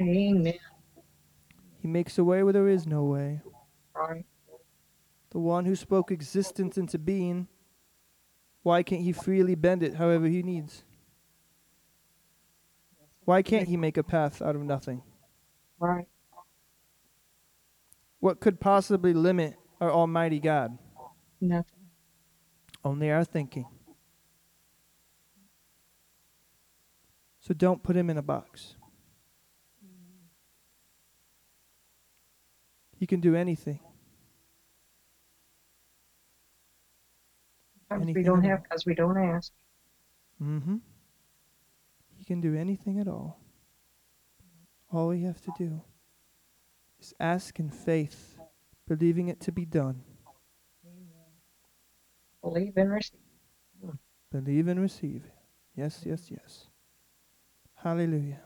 Amen. 0.00 0.54
He 1.80 1.88
makes 1.88 2.18
a 2.18 2.24
way 2.24 2.42
where 2.42 2.52
there 2.52 2.68
is 2.68 2.86
no 2.86 3.04
way. 3.04 3.40
Right. 3.94 4.24
The 5.30 5.38
one 5.38 5.64
who 5.64 5.74
spoke 5.74 6.10
existence 6.10 6.78
into 6.78 6.98
being, 6.98 7.48
why 8.62 8.82
can't 8.82 9.02
he 9.02 9.12
freely 9.12 9.54
bend 9.54 9.82
it 9.82 9.94
however 9.94 10.26
he 10.26 10.42
needs? 10.42 10.84
Why 13.24 13.42
can't 13.42 13.66
he 13.68 13.76
make 13.76 13.96
a 13.96 14.04
path 14.04 14.40
out 14.40 14.54
of 14.54 14.62
nothing? 14.62 15.02
Right. 15.80 16.06
What 18.20 18.40
could 18.40 18.60
possibly 18.60 19.12
limit 19.12 19.56
our 19.80 19.90
Almighty 19.90 20.38
God? 20.38 20.78
Nothing. 21.40 21.88
Only 22.84 23.10
our 23.10 23.24
thinking. 23.24 23.66
So 27.46 27.54
don't 27.54 27.80
put 27.80 27.94
him 27.94 28.10
in 28.10 28.18
a 28.18 28.22
box. 28.22 28.74
He 32.98 33.06
can 33.06 33.20
do 33.20 33.36
anything. 33.36 33.78
Sometimes 37.88 38.16
we 38.16 38.24
don't 38.24 38.42
have 38.42 38.64
because 38.64 38.84
we 38.84 38.96
don't 38.96 39.16
ask. 39.16 39.52
Mm-hmm. 40.42 40.78
He 42.16 42.24
can 42.24 42.40
do 42.40 42.56
anything 42.56 42.98
at 42.98 43.06
all. 43.06 43.38
All 44.92 45.06
we 45.06 45.22
have 45.22 45.40
to 45.42 45.52
do 45.56 45.82
is 46.98 47.14
ask 47.20 47.60
in 47.60 47.70
faith, 47.70 48.40
believing 48.88 49.28
it 49.28 49.38
to 49.42 49.52
be 49.52 49.64
done. 49.64 50.02
Believe 52.42 52.72
and 52.76 52.90
receive. 52.90 53.20
Believe 54.32 54.66
and 54.66 54.80
receive. 54.80 55.22
Yes, 55.76 56.02
yes, 56.04 56.28
yes. 56.28 56.66
Hallelujah. 57.86 58.40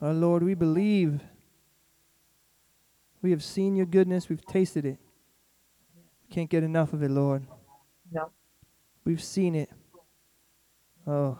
Our 0.00 0.14
Lord, 0.14 0.42
we 0.42 0.54
believe. 0.54 1.20
We 3.20 3.32
have 3.32 3.44
seen 3.44 3.76
your 3.76 3.84
goodness, 3.84 4.30
we've 4.30 4.46
tasted 4.46 4.86
it. 4.86 4.96
We 5.94 6.34
can't 6.34 6.48
get 6.48 6.62
enough 6.64 6.94
of 6.94 7.02
it, 7.02 7.10
Lord. 7.10 7.46
No. 8.10 8.30
We've 9.04 9.22
seen 9.22 9.54
it. 9.54 9.68
Oh, 11.06 11.38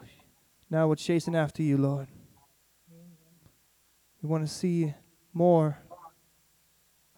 now 0.68 0.88
we're 0.88 0.96
chasing 0.96 1.34
after 1.34 1.62
you, 1.62 1.78
Lord. 1.78 2.08
We 4.20 4.28
want 4.28 4.46
to 4.46 4.52
see 4.52 4.92
more. 5.32 5.78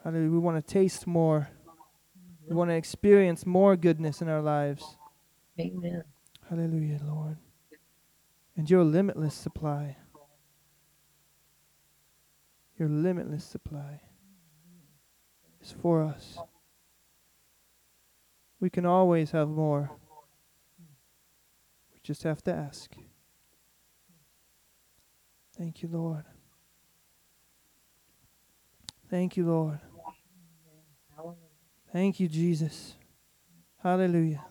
Hallelujah. 0.05 0.31
We 0.31 0.39
want 0.39 0.65
to 0.65 0.73
taste 0.73 1.09
more. 1.09 1.49
We 2.49 2.55
want 2.55 2.71
to 2.71 2.77
experience 2.77 3.45
more 3.45 3.75
goodness 3.75 4.23
in 4.23 4.29
our 4.29 4.41
lives. 4.41 4.97
Amen. 5.59 6.05
Hallelujah, 6.49 7.01
Lord. 7.05 7.37
And 8.57 8.71
your 8.71 8.85
limitless 8.85 9.35
supply. 9.35 9.97
Your 12.79 12.89
limitless 12.89 13.45
supply 13.45 14.01
is 15.63 15.73
for 15.73 16.03
us. 16.03 16.39
We 18.61 18.71
can 18.71 18.87
always 18.87 19.33
have 19.33 19.49
more. 19.49 19.91
We 21.93 22.01
just 22.03 22.23
have 22.23 22.43
to 22.45 22.53
ask. 22.53 22.95
Thank 25.57 25.83
you, 25.83 25.89
Lord. 25.89 26.25
Thank 29.09 29.37
you, 29.37 29.47
Lord. 29.47 29.81
Thank 31.93 32.19
you, 32.19 32.27
Jesus. 32.29 32.97
Hallelujah. 33.83 34.45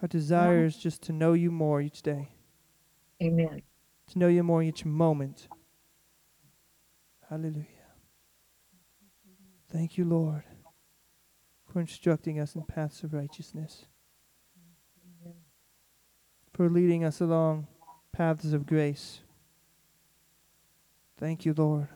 Our 0.00 0.08
desire 0.08 0.64
is 0.64 0.76
just 0.76 1.02
to 1.02 1.12
know 1.12 1.32
you 1.34 1.50
more 1.50 1.80
each 1.80 2.00
day, 2.02 2.30
Amen. 3.24 3.62
to 4.10 4.18
know 4.18 4.28
you 4.28 4.42
more 4.42 4.62
each 4.62 4.84
moment. 4.84 5.48
Hallelujah. 7.30 7.66
Thank 9.72 9.96
you, 9.98 10.04
Lord, 10.04 10.44
for 11.66 11.80
instructing 11.80 12.38
us 12.38 12.54
in 12.54 12.62
paths 12.62 13.02
of 13.02 13.12
righteousness, 13.12 13.86
Amen. 15.22 15.34
for 16.52 16.68
leading 16.68 17.02
us 17.04 17.20
along 17.20 17.66
paths 18.12 18.52
of 18.52 18.66
grace. 18.66 19.20
Thank 21.18 21.44
you, 21.44 21.54
Lord. 21.56 21.88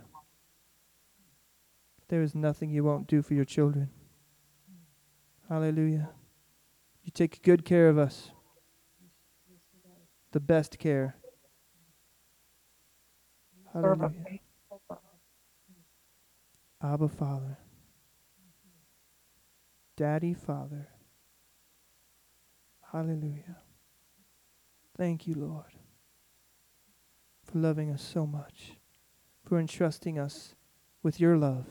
There 2.08 2.22
is 2.22 2.34
nothing 2.34 2.70
you 2.70 2.82
won't 2.82 3.06
do 3.06 3.20
for 3.22 3.34
your 3.34 3.44
children. 3.44 3.90
Hallelujah. 5.48 6.08
You 7.04 7.12
take 7.12 7.42
good 7.42 7.64
care 7.64 7.88
of 7.88 7.98
us, 7.98 8.30
the 10.32 10.40
best 10.40 10.78
care. 10.78 11.17
Serve 13.72 14.02
a 14.02 14.08
Hallelujah. 14.08 14.40
Abba 16.82 17.08
Father. 17.08 17.58
Daddy 19.96 20.34
Father. 20.34 20.88
Hallelujah. 22.92 23.58
Thank 24.96 25.26
you, 25.26 25.34
Lord, 25.34 25.72
for 27.44 27.58
loving 27.58 27.90
us 27.90 28.02
so 28.02 28.26
much, 28.26 28.76
for 29.44 29.58
entrusting 29.58 30.18
us 30.18 30.54
with 31.02 31.20
your 31.20 31.36
love, 31.36 31.66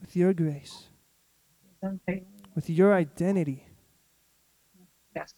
with 0.00 0.16
your 0.16 0.32
grace, 0.34 0.88
with 2.54 2.68
your 2.68 2.92
identity. 2.94 3.66
Yes. 5.14 5.34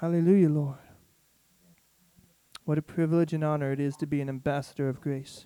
Hallelujah, 0.00 0.48
Lord. 0.48 0.78
What 2.72 2.78
a 2.78 2.80
privilege 2.80 3.34
and 3.34 3.44
honor 3.44 3.70
it 3.70 3.80
is 3.80 3.96
to 3.96 4.06
be 4.06 4.22
an 4.22 4.30
ambassador 4.30 4.88
of 4.88 4.98
grace. 4.98 5.44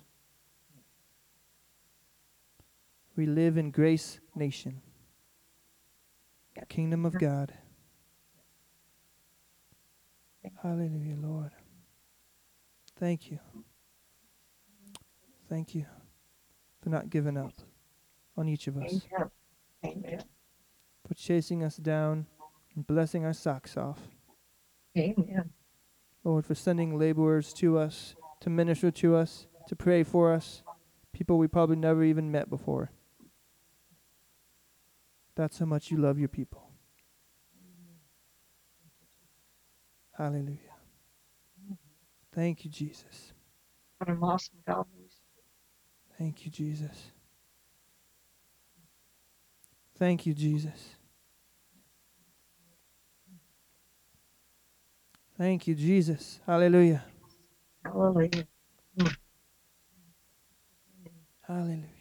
We 3.17 3.25
live 3.25 3.57
in 3.57 3.69
Grace 3.69 4.21
Nation, 4.33 4.81
kingdom 6.69 7.05
of 7.05 7.19
God. 7.19 7.53
Hallelujah, 10.63 11.17
Lord. 11.21 11.51
Thank 12.97 13.29
you. 13.29 13.39
Thank 15.49 15.75
you 15.75 15.85
for 16.81 16.87
not 16.87 17.09
giving 17.09 17.35
up 17.35 17.51
on 18.37 18.47
each 18.47 18.67
of 18.67 18.77
us. 18.77 19.01
Amen. 19.85 20.23
for 21.05 21.13
chasing 21.13 21.61
us 21.61 21.75
down 21.75 22.27
and 22.73 22.87
blessing 22.87 23.25
our 23.25 23.33
socks 23.33 23.75
off. 23.75 23.99
Amen. 24.97 25.49
Lord, 26.27 26.45
for 26.45 26.55
sending 26.55 26.99
laborers 26.99 27.53
to 27.53 27.77
us, 27.77 28.13
to 28.41 28.49
minister 28.49 28.91
to 28.91 29.15
us, 29.15 29.47
to 29.69 29.77
pray 29.77 30.03
for 30.03 30.33
us, 30.33 30.61
people 31.13 31.37
we 31.37 31.47
probably 31.47 31.77
never 31.77 32.03
even 32.03 32.29
met 32.33 32.49
before. 32.49 32.91
That's 35.35 35.57
how 35.57 35.67
much 35.67 35.89
you 35.89 35.95
love 35.95 36.19
your 36.19 36.27
people. 36.27 36.69
Hallelujah. 40.17 40.57
Thank 42.35 42.65
you, 42.65 42.71
Jesus. 42.71 43.31
What 43.97 44.09
an 44.09 44.19
awesome 44.21 44.57
God. 44.67 44.85
Thank 46.17 46.43
you, 46.43 46.51
Jesus. 46.51 47.11
Thank 49.97 50.25
you, 50.25 50.33
Jesus. 50.33 50.96
Thank 55.37 55.67
you, 55.67 55.75
Jesus. 55.75 56.39
Hallelujah. 56.47 57.03
Hallelujah. 57.85 58.47
Hallelujah. 61.47 61.96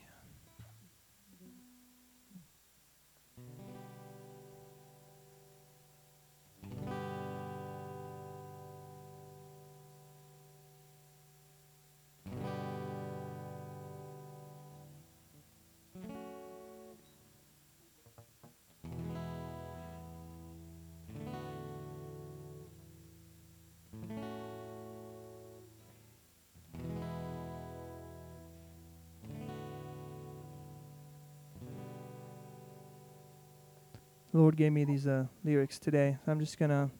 The 34.37 34.42
Lord 34.42 34.57
gave 34.59 34.70
me 34.70 34.85
these 34.85 35.07
uh, 35.07 35.25
lyrics 35.44 35.79
today. 35.79 36.18
I'm 36.27 36.40
just 36.40 36.59
going 36.59 36.68
to 36.68 36.90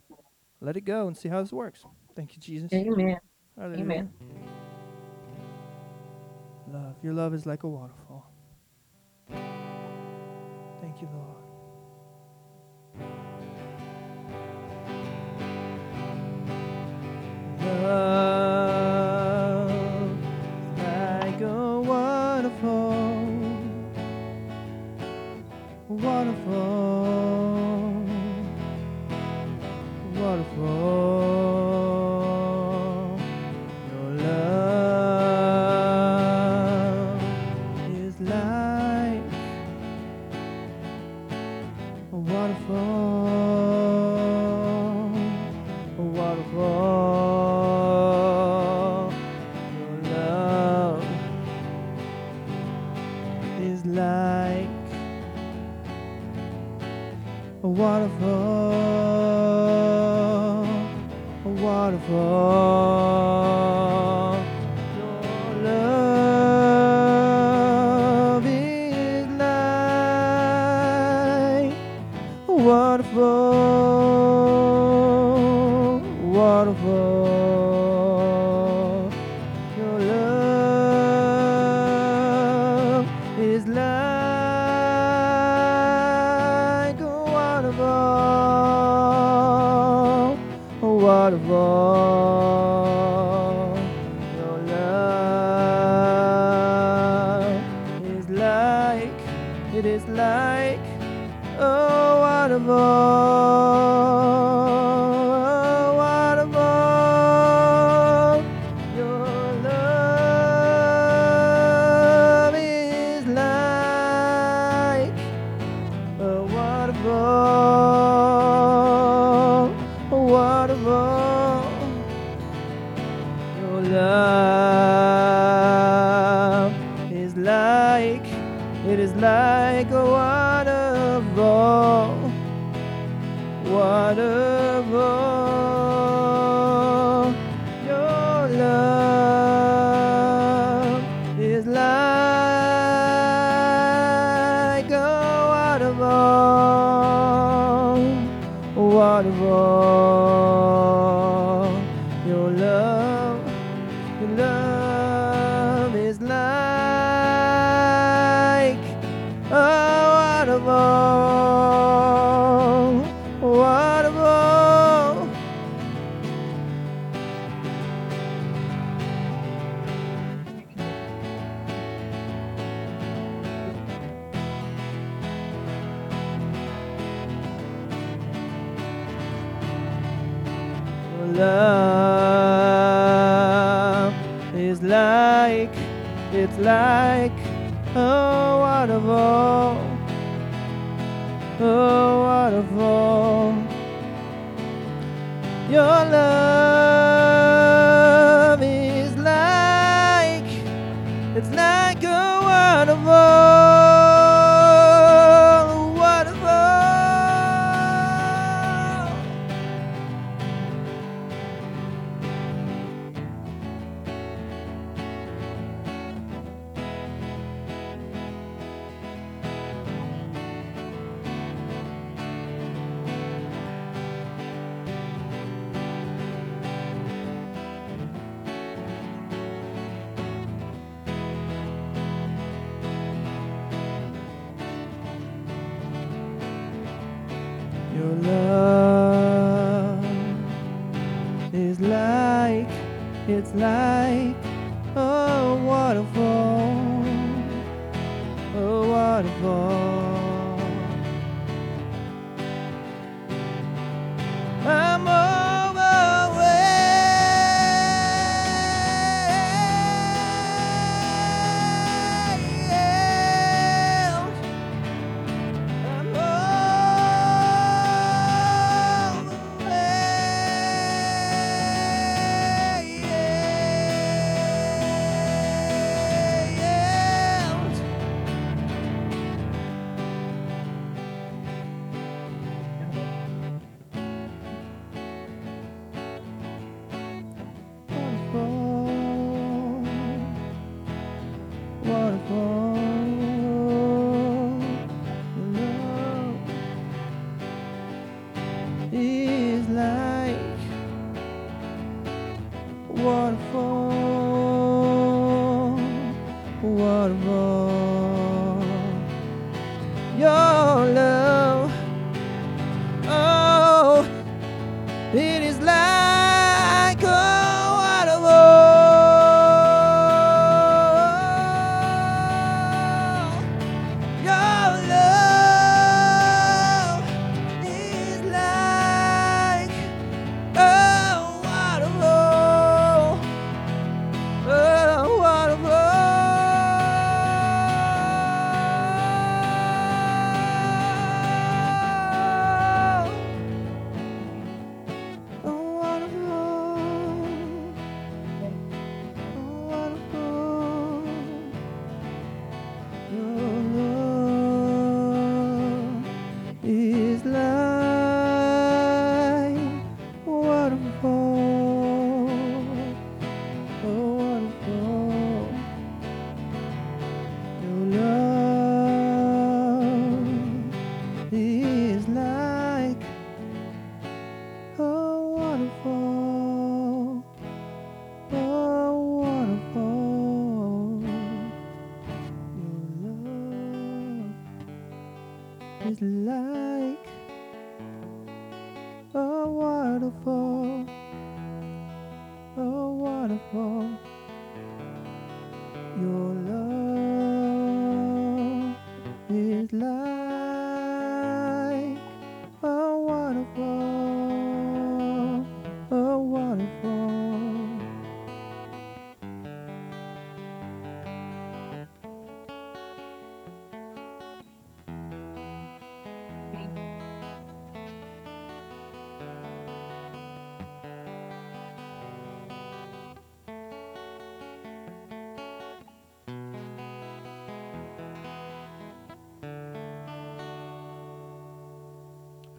let 0.63 0.79
it 0.79 0.87
go 0.87 1.07
and 1.07 1.15
see 1.15 1.29
how 1.29 1.43
this 1.43 1.53
works. 1.53 1.85
Thank 2.15 2.35
you, 2.35 2.41
Jesus. 2.41 2.73
Amen. 2.73 3.19
Hallelujah. 3.59 3.83
Amen. 3.83 4.11
Love. 6.73 6.95
Your 7.03 7.13
love 7.13 7.35
is 7.35 7.45
like 7.45 7.65
a 7.65 7.69
waterfall. 7.69 8.33
Thank 10.81 11.03
you, 11.03 11.11
Lord. 11.13 11.37
Love 17.61 18.26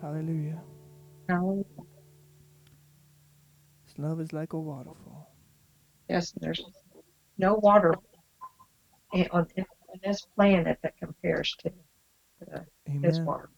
Hallelujah. 0.07 0.61
Hallelujah. 1.27 1.65
His 3.85 3.99
love 3.99 4.21
is 4.21 4.31
like 4.31 4.53
a 4.53 4.57
waterfall. 4.59 5.35
Yes, 6.07 6.33
there's 6.39 6.63
no 7.37 7.55
water 7.55 7.93
on, 9.31 9.47
this 10.01 10.25
planet 10.33 10.79
that 10.81 10.93
compares 10.97 11.57
to 11.59 11.73
His 13.01 13.19
Amen. 13.19 13.25
water. 13.25 13.49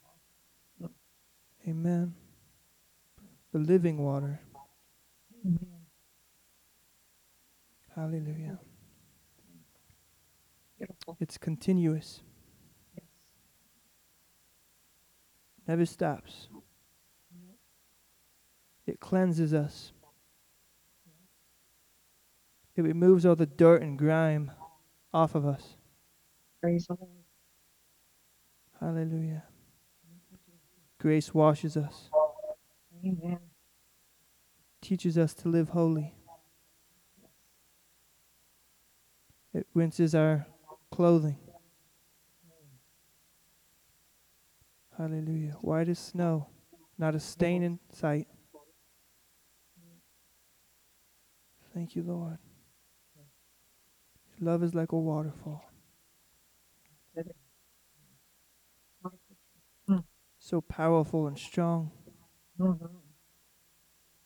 Amen. 1.68 2.16
The 3.52 3.60
living 3.60 4.00
water. 4.00 4.40
Mm-hmm. 5.46 5.66
Hallelujah. 7.96 8.58
Beautiful. 10.80 11.16
It's 11.20 11.38
continuous, 11.38 12.22
Yes. 12.96 13.06
Never 15.70 15.86
stops. 15.86 16.48
It 18.88 19.00
cleanses 19.00 19.54
us. 19.54 19.92
It 22.76 22.82
removes 22.82 23.24
all 23.24 23.36
the 23.36 23.46
dirt 23.46 23.84
and 23.84 23.96
grime 23.96 24.52
off 25.14 25.36
of 25.36 25.46
us. 25.46 25.76
Praise 26.60 26.88
the 26.88 26.96
Lord. 27.00 27.12
Hallelujah. 28.80 29.44
Grace 30.98 31.36
washes 31.36 31.78
us. 31.78 32.10
Amen. 33.06 33.38
teaches 34.82 35.20
us 35.20 35.36
to 35.36 35.50
live 35.50 35.70
holy. 35.70 36.16
It 39.54 39.68
rinses 39.76 40.16
our 40.16 40.48
clothing. 40.92 41.38
Hallelujah. 45.00 45.54
White 45.62 45.88
as 45.88 45.98
snow, 45.98 46.48
not 46.98 47.16
a 47.16 47.22
stain 47.22 47.64
in 47.64 47.80
sight. 47.90 48.28
Thank 51.74 51.96
you, 51.96 52.04
Lord. 52.04 52.38
Love 54.42 54.62
is 54.62 54.76
like 54.76 54.92
a 54.92 55.00
waterfall. 55.00 55.64
So 60.38 60.60
powerful 60.60 61.28
and 61.28 61.40
strong. 61.40 61.92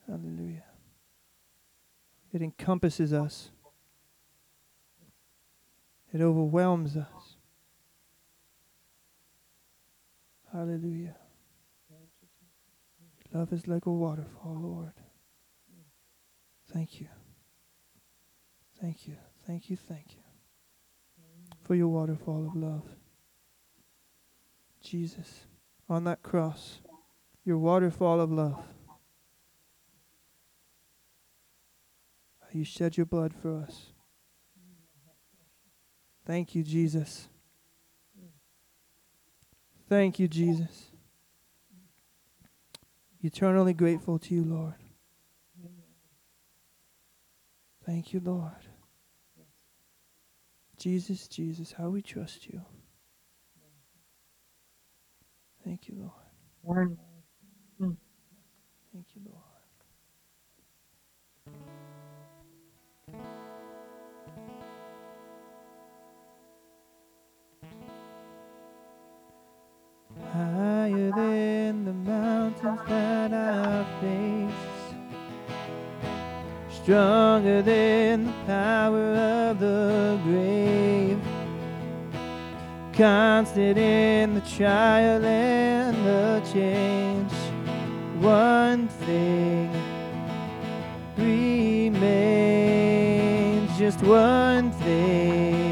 Hallelujah. 0.07 0.63
It 2.33 2.41
encompasses 2.41 3.13
us. 3.13 3.51
It 6.11 6.21
overwhelms 6.21 6.97
us. 6.97 7.22
Hallelujah. 10.53 11.15
Love 13.33 13.51
is 13.51 13.67
like 13.67 13.87
a 13.87 13.91
waterfall, 13.91 14.59
Lord. 14.61 14.93
Thank 16.71 17.01
you. 17.01 17.07
Thank 18.79 19.07
you. 19.07 19.15
Thank 19.47 19.71
you. 19.71 19.75
Thank 19.75 20.13
you 20.13 20.19
for 21.63 21.73
your 21.73 21.87
waterfall 21.87 22.45
of 22.45 22.55
love. 22.55 22.83
Jesus, 24.81 25.45
on 25.89 26.03
that 26.03 26.21
cross, 26.21 26.81
your 27.43 27.57
waterfall 27.57 28.21
of 28.21 28.31
love. 28.31 28.61
You 32.51 32.63
shed 32.63 32.97
your 32.97 33.07
blood 33.07 33.33
for 33.33 33.55
us. 33.55 33.93
Thank 36.25 36.53
you, 36.53 36.61
Jesus. 36.61 37.27
Thank 39.89 40.19
you, 40.19 40.27
Jesus. 40.27 40.91
Eternally 43.21 43.73
grateful 43.73 44.19
to 44.19 44.35
you, 44.35 44.43
Lord. 44.43 44.75
Thank 47.85 48.13
you, 48.13 48.21
Lord. 48.23 48.51
Jesus, 50.77 51.27
Jesus, 51.27 51.71
how 51.73 51.89
we 51.89 52.01
trust 52.01 52.47
you. 52.47 52.61
Thank 55.63 55.87
you, 55.87 56.11
Lord. 56.65 56.97
Higher 70.93 71.11
than 71.15 71.85
the 71.85 71.93
mountains 71.93 72.81
that 72.87 73.33
I 73.33 73.83
face, 73.99 74.53
stronger 76.69 77.63
than 77.63 78.25
the 78.25 78.33
power 78.45 79.15
of 79.49 79.57
the 79.59 80.19
grave, 80.23 81.19
constant 82.93 83.79
in 83.79 84.35
the 84.35 84.41
trial 84.41 85.25
and 85.25 86.05
the 86.05 86.43
change. 86.53 87.33
One 88.21 88.87
thing 88.87 89.71
remains, 91.17 91.89
just 93.79 94.03
one 94.03 94.71
thing 94.73 95.62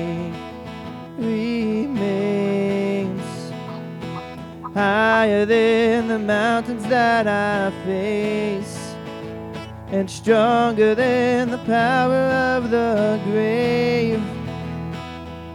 higher 4.81 5.45
than 5.45 6.07
the 6.07 6.17
mountains 6.17 6.83
that 6.85 7.27
I 7.27 7.69
face, 7.85 8.95
and 9.89 10.09
stronger 10.09 10.95
than 10.95 11.51
the 11.51 11.59
power 11.59 12.23
of 12.55 12.71
the 12.71 13.19
grave. 13.25 14.23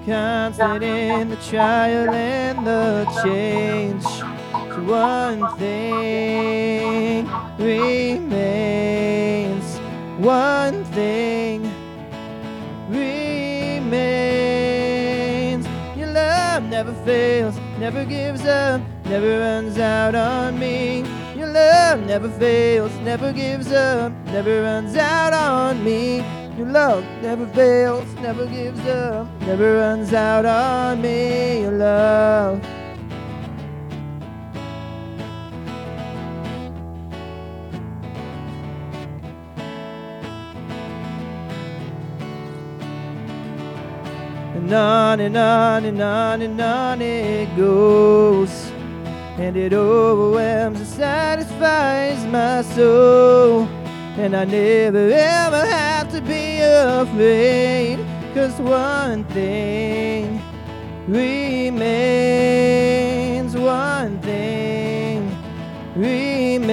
Constant 0.06 0.84
in 0.84 1.30
the 1.30 1.36
trial 1.50 2.10
and 2.10 2.64
the 2.64 3.04
change. 3.24 4.04
So 4.04 4.80
one 4.84 5.40
thing 5.58 7.26
remains. 7.58 8.56
One 10.20 10.84
thing 10.98 11.62
remains. 12.88 14.06
Your 15.98 16.12
love 16.12 16.62
never 16.62 16.94
fails, 17.04 17.58
never 17.80 18.04
gives 18.04 18.44
up, 18.44 18.80
never 19.08 19.38
runs 19.38 19.78
out 19.78 20.14
on 20.14 20.58
me. 20.58 21.04
Your 21.36 21.48
love 21.48 22.00
never 22.00 22.28
fails, 22.28 22.92
never 22.98 23.32
gives 23.32 23.70
up, 23.70 24.12
never 24.26 24.62
runs 24.62 24.96
out 24.96 25.32
on 25.32 25.84
me. 25.84 26.16
Your 26.56 26.66
love 26.66 27.04
never 27.22 27.46
fails, 27.48 28.12
never 28.14 28.46
gives 28.46 28.80
up, 28.86 29.28
never 29.42 29.76
runs 29.76 30.12
out 30.12 30.44
on 30.44 31.02
me. 31.02 31.62
Your 31.62 31.72
love. 31.72 32.60
And 44.56 44.72
on 44.72 45.20
and 45.20 45.36
on 45.36 45.84
and 45.84 46.02
on 46.02 46.42
and 46.42 46.60
on 46.60 47.00
it 47.00 47.54
goes. 47.56 48.65
And 49.38 49.56
it 49.56 49.72
overwhelms 49.74 50.78
and 50.80 50.88
satisfies 50.88 52.24
my 52.26 52.62
soul. 52.74 53.68
And 54.16 54.34
I 54.34 54.44
never 54.46 55.10
ever 55.10 55.66
have 55.66 56.10
to 56.12 56.22
be 56.22 56.60
afraid. 56.60 57.98
Cause 58.32 58.58
one 58.60 59.24
thing 59.24 60.40
remains. 61.06 61.76
One 63.54 64.18
thing 64.20 65.30
remains. 65.94 66.66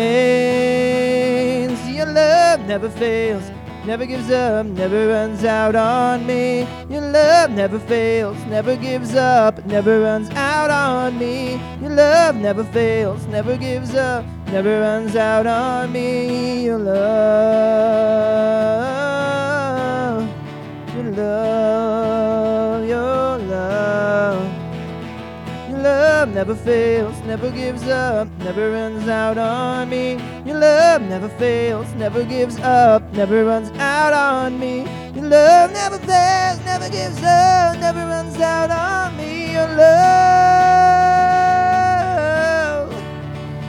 Your 1.90 2.06
love 2.06 2.62
never 2.66 2.90
fails, 2.90 3.52
never 3.86 4.06
gives 4.06 4.30
up, 4.32 4.66
never 4.66 5.08
runs 5.10 5.44
out 5.44 5.76
on 5.76 6.26
me. 6.26 6.68
Your 6.90 7.02
love 7.02 7.52
never 7.52 7.80
fails, 7.80 8.38
never 8.46 8.76
gives 8.76 9.16
up, 9.16 9.66
never 9.66 10.02
runs 10.02 10.30
out 10.32 10.70
on 10.70 11.18
me. 11.18 11.60
Your 11.82 11.92
love 11.92 12.36
never 12.36 12.64
fails, 12.64 13.26
never 13.28 13.58
gives 13.58 13.94
up, 13.96 14.26
never 14.48 14.80
runs 14.80 15.16
out 15.16 15.48
on 15.48 15.92
me. 15.92 16.64
Your 16.66 16.80
love, 16.80 18.14
love 26.26 26.34
never 26.34 26.56
fails, 26.56 27.20
never 27.26 27.52
gives 27.52 27.86
up, 27.90 28.30
never 28.40 28.72
runs 28.72 29.10
out 29.10 29.38
on 29.38 29.90
me. 29.90 30.14
Your 30.46 30.58
love 30.58 31.02
never 31.02 31.28
fails, 31.28 31.94
never 31.96 32.24
gives 32.24 32.58
up, 32.60 33.04
never 33.12 33.44
runs 33.44 33.70
out 33.72 34.14
on 34.14 34.58
me. 34.58 34.88
Your 35.14 35.26
love 35.26 35.74
never 35.74 35.98
fails, 35.98 36.64
never 36.64 36.90
gives 36.90 37.22
up, 37.24 37.78
never 37.78 38.00
runs 38.06 38.38
out 38.40 38.72
on 38.72 39.18
me. 39.18 39.52
Your 39.52 39.68
love, 39.68 39.84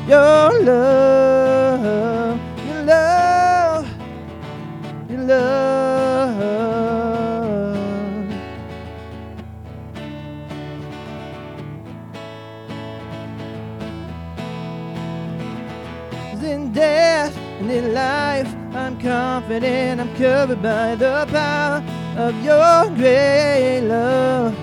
your 0.06 0.52
love, 0.62 2.40
your 2.68 2.82
love, 2.84 3.84
your 5.10 5.20
love. 5.22 5.73
And 17.64 17.86
in 17.86 17.94
life. 17.94 18.54
I'm 18.74 19.00
confident 19.00 20.00
I'm 20.00 20.14
covered 20.16 20.62
by 20.62 20.94
the 20.96 21.26
power 21.30 21.82
of 22.16 22.34
your 22.44 22.94
great 22.96 23.80
love. 23.82 24.54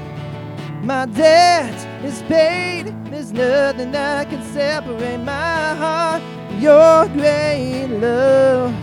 My 0.84 1.06
debt 1.06 1.76
is 2.04 2.22
paid. 2.24 2.94
There's 3.06 3.32
nothing 3.32 3.92
that 3.92 4.30
can 4.30 4.44
separate 4.54 5.18
my 5.20 5.76
heart. 5.76 6.22
from 6.22 6.60
Your 6.60 7.08
great 7.08 7.88
love. 7.88 8.74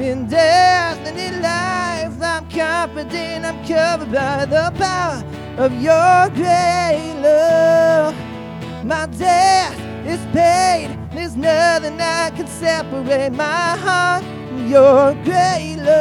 In 0.00 0.28
death 0.28 0.98
and 1.06 1.18
in 1.18 1.42
life, 1.42 2.22
I'm 2.22 2.48
confident 2.50 3.44
I'm 3.44 3.64
covered 3.66 4.12
by 4.12 4.46
the 4.46 4.72
power 4.76 5.22
of 5.58 5.72
your 5.80 6.28
great 6.34 7.14
love. 7.20 8.14
My 8.84 9.06
debt 9.06 9.76
is 10.06 10.20
paid. 10.32 10.96
There's 11.12 11.36
nothing 11.36 11.87
that 12.08 12.34
can 12.36 12.46
separate 12.46 13.32
my 13.32 13.76
heart 13.84 14.24
from 14.48 14.66
your 14.68 15.14
great 15.28 15.76
love. 15.76 15.98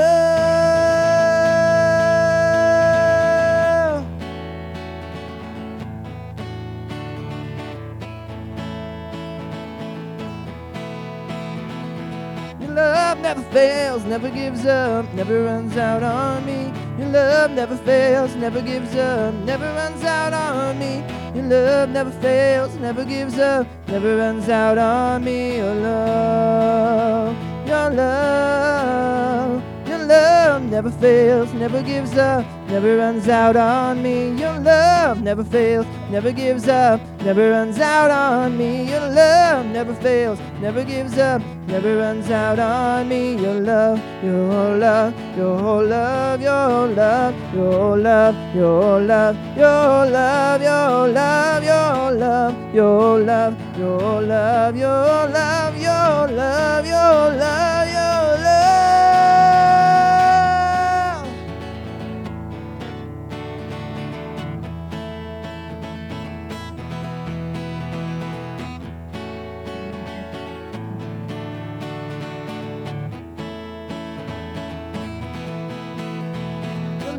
Your 12.61 12.71
love 12.71 13.19
never 13.19 13.41
fails, 13.51 14.03
never 14.05 14.29
gives 14.29 14.65
up, 14.65 15.13
never 15.13 15.43
runs 15.43 15.75
out 15.77 16.03
on 16.03 16.45
me. 16.45 16.71
Your 16.97 17.09
love 17.09 17.51
never 17.51 17.75
fails, 17.89 18.33
never 18.35 18.61
gives 18.61 18.95
up, 18.95 19.33
never 19.51 19.65
runs 19.81 20.03
out 20.03 20.33
on 20.33 20.79
me. 20.79 21.03
Your 21.37 21.45
love 21.45 21.89
never 21.89 22.09
fails, 22.09 22.75
never 22.77 23.05
gives 23.05 23.37
up, 23.37 23.67
never 23.87 24.17
runs 24.17 24.49
out 24.49 24.79
on 24.79 25.23
me. 25.23 25.57
Your 25.57 25.75
love, 25.75 27.37
your 27.67 27.91
love, 27.91 29.63
your 29.87 29.99
love 29.99 30.63
never 30.63 30.89
fails, 30.89 31.53
never 31.53 31.83
gives 31.83 32.17
up, 32.17 32.43
never 32.67 32.97
runs 32.97 33.27
out 33.29 33.55
on 33.55 34.03
me. 34.03 34.31
Your 34.39 34.59
love 34.59 35.21
never 35.21 35.43
fails, 35.43 35.85
never 36.09 36.31
gives 36.31 36.67
up, 36.67 36.99
never 37.21 37.51
runs 37.51 37.79
out 37.79 38.11
on 38.11 38.57
me. 38.57 38.89
Your 38.89 39.07
love 39.09 39.65
never 39.67 39.93
fails, 39.95 40.39
never 40.61 40.83
gives 40.83 41.17
up, 41.17 41.41
never 41.67 41.97
runs 41.97 42.29
out 42.29 42.59
on 42.59 43.07
me. 43.09 43.35
Your 43.41 43.55
love, 43.55 43.99
your 44.23 44.77
love, 44.77 45.13
your 45.37 45.83
love, 45.83 46.41
your 46.41 46.87
love, 46.87 47.55
your 47.55 47.97
love, 47.97 48.55
your 48.55 48.99
love, 49.01 49.35
your 49.57 50.05
love, 50.09 50.61
your 50.61 51.07
love, 51.07 51.63
your 51.63 52.09
love, 52.09 52.65
your 52.73 53.19
love, 53.21 53.57
your 53.77 54.21
love, 54.21 54.75
your 54.77 55.27
love, 55.29 55.77
your 55.77 56.27
love, 56.37 56.85
your 56.85 57.37
love. 57.39 57.96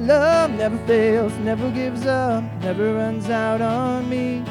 Love 0.08 0.50
never 0.52 0.78
fails, 0.86 1.34
never 1.40 1.70
gives 1.70 2.06
up, 2.06 2.42
never 2.62 2.94
runs 2.94 3.28
out 3.28 3.60
on 3.60 4.08
me. 4.08 4.42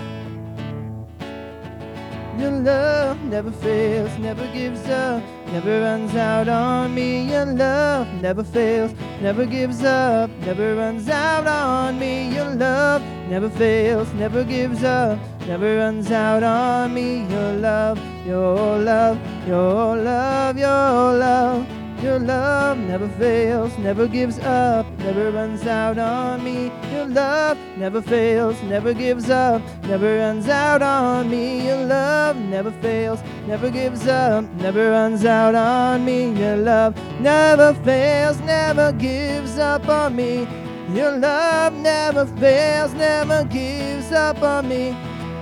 Your 2.38 2.52
love 2.52 3.20
never 3.24 3.52
fails, 3.52 4.16
never 4.20 4.46
gives 4.54 4.88
up, 4.88 5.24
never 5.52 5.82
runs 5.82 6.14
out 6.16 6.48
on 6.48 6.94
me. 6.94 7.32
Your 7.32 7.46
love 7.46 8.08
never 8.22 8.44
fails, 8.44 8.94
never 9.20 9.48
gives 9.48 9.84
up, 9.84 10.30
never 10.42 10.76
runs 10.76 11.10
out 11.10 11.48
on 11.48 11.98
me. 11.98 12.36
Your 12.36 12.52
love 12.54 13.02
never 13.28 13.50
fails, 13.50 14.14
never 14.14 14.44
gives 14.44 14.84
up, 14.84 15.18
never 15.48 15.78
runs 15.78 16.12
out 16.12 16.44
on 16.44 16.94
me. 16.94 17.26
Your 17.32 17.54
love, 17.54 17.98
your 18.28 18.78
love, 18.78 19.18
your 19.48 19.98
love, 19.98 20.56
your 20.56 21.18
love. 21.26 21.77
Your 22.02 22.20
love 22.20 22.78
never 22.78 23.10
fails, 23.10 23.76
never 23.80 24.08
gives 24.08 24.38
up, 24.40 24.86
never 25.00 25.32
runs 25.32 25.66
out 25.66 25.98
on 25.98 26.44
me. 26.44 26.72
Your 26.92 27.08
love 27.08 27.58
never 27.76 28.04
fails, 28.04 28.62
never 28.62 28.94
gives 28.94 29.32
up, 29.32 29.64
never 29.84 30.20
runs 30.20 30.48
out 30.48 30.84
on 30.84 31.28
me. 31.28 31.66
Your 31.66 31.86
love 31.86 32.36
never 32.36 32.70
fails, 32.84 33.20
never 33.48 33.72
gives 33.72 34.08
up, 34.08 34.46
never 34.62 34.92
runs 34.92 35.26
out 35.26 35.56
on 35.56 36.06
me. 36.06 36.40
Your 36.40 36.58
love 36.58 36.96
never 37.20 37.74
fails, 37.84 38.40
never 38.42 38.92
gives 38.92 39.58
up 39.58 39.90
on 39.90 40.16
me. 40.16 40.48
Your 40.94 41.18
love 41.18 41.74
never 41.74 42.28
fails, 42.38 42.94
never 42.94 43.44
gives 43.46 44.12
up 44.12 44.44
on 44.44 44.70
me. 44.70 44.96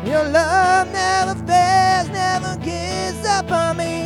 Your 0.06 0.24
love 0.24 0.90
never 0.94 1.36
fails, 1.46 2.08
never 2.10 2.56
gives 2.64 3.26
up 3.26 3.52
on 3.52 3.76
me. 3.76 4.05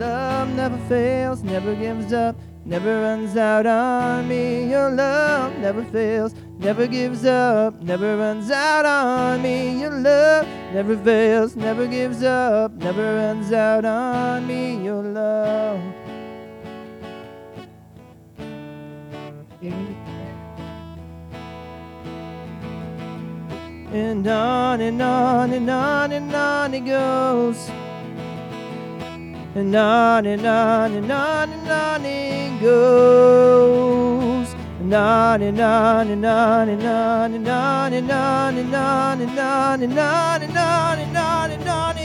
Love 0.00 0.48
never 0.54 0.78
fails, 0.88 1.42
never 1.42 1.74
gives 1.74 2.10
up, 2.12 2.34
never 2.64 3.02
runs 3.02 3.36
out 3.36 3.66
on 3.66 4.26
me. 4.26 4.70
Your 4.70 4.90
love 4.90 5.56
never 5.58 5.84
fails, 5.84 6.34
never 6.58 6.86
gives 6.86 7.26
up, 7.26 7.82
never 7.82 8.16
runs 8.16 8.50
out 8.50 8.86
on 8.86 9.42
me. 9.42 9.78
Your 9.78 9.90
love 9.90 10.46
never 10.72 10.96
fails, 10.96 11.54
never 11.54 11.86
gives 11.86 12.22
up, 12.22 12.72
never 12.72 13.16
runs 13.16 13.52
out 13.52 13.84
on 13.84 14.46
me. 14.46 14.82
Your 14.82 15.02
love. 15.02 15.80
And 23.92 24.26
on 24.26 24.80
and 24.80 25.02
on 25.02 25.52
and 25.52 25.68
on 25.68 26.12
and 26.12 26.34
on 26.34 26.74
it 26.74 26.86
goes. 26.86 27.70
And 29.60 29.76
on 29.76 30.24
and 30.24 30.46
on 30.46 30.92
and 30.92 31.12
on 31.12 31.50
and 31.50 31.70
on 31.70 32.04
it 32.06 32.62
goes. 32.62 34.54
And 34.80 34.94
on 34.94 35.42
and 35.42 35.60
on 35.60 36.08
and 36.08 36.24
on 36.24 36.68
and 36.70 36.86
on 36.86 37.34
and 37.34 37.46
on 37.46 37.92
and 37.92 38.10
on 38.10 38.56
and 38.56 38.74
on 38.74 39.20
and 39.20 39.38
on 39.38 39.82
and 39.82 39.98
on 39.98 40.42
and 40.42 40.56
on 40.56 40.98
and 40.98 41.14
on 41.14 41.50
and 41.50 41.68
on 41.68 41.96
it 41.98 41.98
goes. 41.98 41.99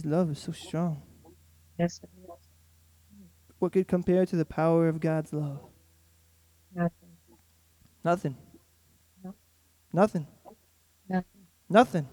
His 0.00 0.06
love 0.06 0.30
is 0.30 0.38
so 0.38 0.52
strong. 0.52 1.02
Yes. 1.78 2.00
What 3.58 3.72
could 3.72 3.86
compare 3.86 4.24
to 4.24 4.34
the 4.34 4.46
power 4.46 4.88
of 4.88 4.98
God's 4.98 5.30
love? 5.30 5.60
Nothing. 6.74 7.10
Nothing. 8.02 8.36
No. 9.22 9.34
Nothing. 9.92 10.26
Nothing. 11.06 11.42
Nothing. 11.68 12.08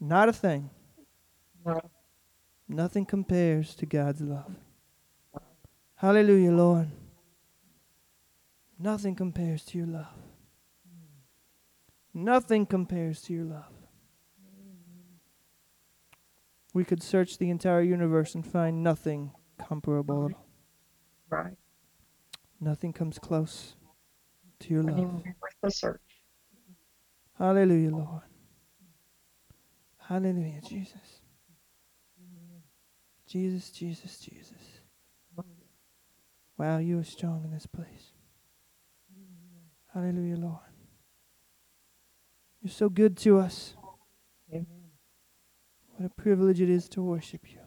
Not 0.00 0.30
a 0.30 0.32
thing. 0.32 0.70
No. 1.62 1.78
Nothing 2.66 3.04
compares 3.04 3.74
to 3.74 3.84
God's 3.84 4.22
love. 4.22 4.56
Hallelujah, 5.96 6.52
Lord. 6.52 6.88
Nothing 8.78 9.14
compares 9.14 9.62
to 9.66 9.76
your 9.76 9.88
love. 9.88 10.14
Hmm. 10.88 12.24
Nothing 12.24 12.64
compares 12.64 13.20
to 13.24 13.34
your 13.34 13.44
love. 13.44 13.75
We 16.76 16.84
could 16.84 17.02
search 17.02 17.38
the 17.38 17.48
entire 17.48 17.80
universe 17.80 18.34
and 18.34 18.46
find 18.46 18.82
nothing 18.82 19.30
comparable. 19.58 20.30
Right. 21.30 21.54
Nothing 22.60 22.92
comes 22.92 23.18
close 23.18 23.76
to 24.60 24.74
your 24.74 24.82
love. 24.82 24.98
worth 25.24 25.54
the 25.62 25.70
search. 25.70 26.02
Hallelujah, 27.38 27.92
Lord. 27.92 28.24
Hallelujah, 29.96 30.60
Jesus. 30.68 31.22
Jesus, 33.26 33.70
Jesus, 33.70 34.18
Jesus. 34.18 34.80
Wow, 36.58 36.76
you 36.76 36.98
are 36.98 37.04
strong 37.04 37.42
in 37.42 37.52
this 37.52 37.66
place. 37.66 38.12
Hallelujah, 39.94 40.36
Lord. 40.36 40.60
You're 42.60 42.70
so 42.70 42.90
good 42.90 43.16
to 43.16 43.38
us. 43.38 43.76
Amen. 44.52 44.85
What 45.96 46.06
a 46.06 46.10
privilege 46.10 46.60
it 46.60 46.68
is 46.68 46.90
to 46.90 47.00
worship 47.02 47.50
you. 47.50 47.60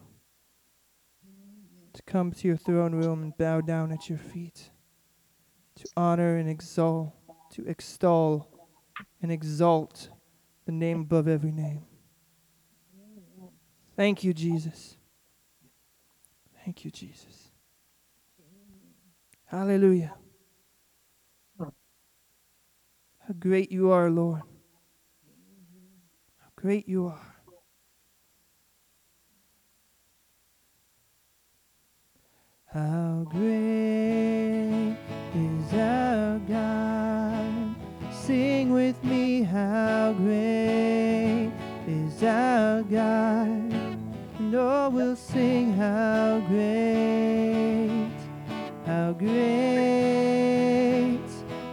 To 1.94 2.02
come 2.04 2.30
to 2.30 2.46
your 2.46 2.56
throne 2.56 2.94
room 2.94 3.22
and 3.24 3.36
bow 3.36 3.60
down 3.60 3.90
at 3.90 4.08
your 4.08 4.18
feet. 4.18 4.70
To 5.74 5.88
honor 5.96 6.36
and 6.36 6.48
exalt, 6.48 7.12
to 7.54 7.66
extol 7.66 8.68
and 9.20 9.32
exalt 9.32 10.10
the 10.64 10.70
name 10.70 11.00
above 11.00 11.26
every 11.26 11.50
name. 11.50 11.82
Thank 13.96 14.22
you, 14.22 14.32
Jesus. 14.32 14.96
Thank 16.64 16.84
you, 16.84 16.92
Jesus. 16.92 17.50
Hallelujah. 19.46 20.14
How 21.58 23.34
great 23.40 23.72
you 23.72 23.90
are, 23.90 24.08
Lord. 24.08 24.42
How 26.38 26.48
great 26.54 26.88
you 26.88 27.06
are. 27.06 27.29
How 32.72 33.26
great 33.28 34.94
is 35.34 35.74
our 35.74 36.38
God? 36.46 37.74
Sing 38.12 38.72
with 38.72 39.02
me, 39.02 39.42
how 39.42 40.12
great 40.16 41.50
is 41.88 42.22
our 42.22 42.82
God? 42.84 43.72
And 44.38 44.54
all 44.54 44.92
will 44.92 45.16
sing, 45.16 45.72
how 45.72 46.38
great, 46.46 48.06
how 48.86 49.14
great 49.14 50.38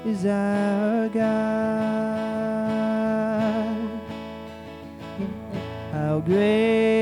is 0.04 0.26
our 0.26 1.10
God. 1.10 1.78
How 5.92 6.20
great 6.22 6.97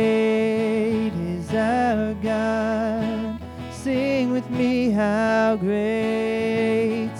how 4.95 5.57
great 5.57 7.11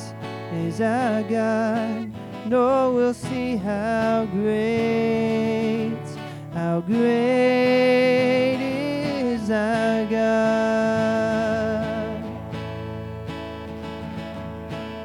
is 0.54 0.80
our 0.80 1.22
God? 1.24 2.10
No, 2.46 2.94
we'll 2.94 3.14
see 3.14 3.58
how 3.58 4.26
great, 4.32 6.00
how 6.54 6.80
great 6.80 8.56
is 8.62 9.52
our 9.52 10.06
God. 10.06 10.56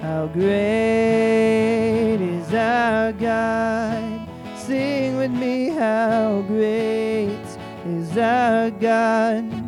How 0.00 0.28
great 0.28 2.20
is 2.20 2.54
our 2.54 3.12
God? 3.12 4.28
Sing 4.56 5.16
with 5.16 5.32
me, 5.32 5.70
how 5.70 6.44
great 6.46 7.46
is 7.84 8.16
our 8.16 8.70
God? 8.70 9.59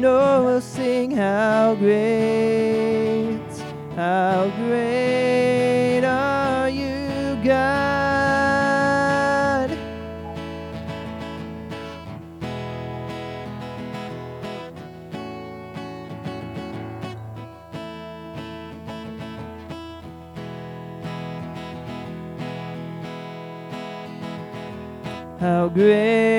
No, 0.00 0.44
we'll 0.44 0.60
sing, 0.60 1.10
how 1.10 1.74
great, 1.74 3.40
how 3.96 4.48
great 4.56 6.04
are 6.04 6.68
you, 6.70 7.36
God? 7.42 7.88
How 25.40 25.68
great 25.68 26.37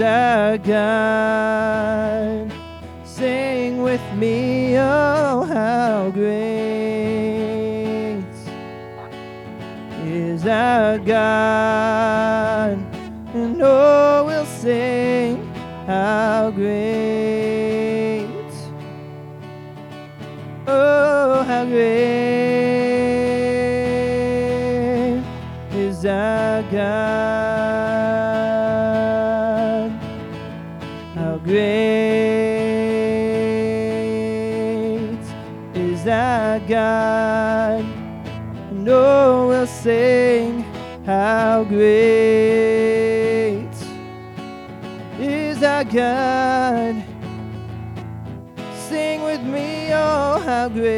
is 0.00 0.06
our 0.06 0.56
God? 0.58 1.92
Sing 3.04 3.82
with 3.82 4.00
me, 4.14 4.78
oh, 4.78 5.44
how 5.44 6.10
great 6.10 6.30
is 10.06 10.46
our 10.46 10.98
God? 10.98 12.78
And 13.34 13.60
oh, 13.62 14.24
we'll 14.26 14.46
sing, 14.46 15.52
how 15.86 16.50
great, 16.50 18.26
oh, 20.66 21.44
how 21.46 21.64
great 21.66 22.19
God. 45.92 47.02
Sing 48.88 49.22
with 49.22 49.42
me, 49.42 49.92
oh, 49.92 50.40
how 50.44 50.68
great. 50.68 50.96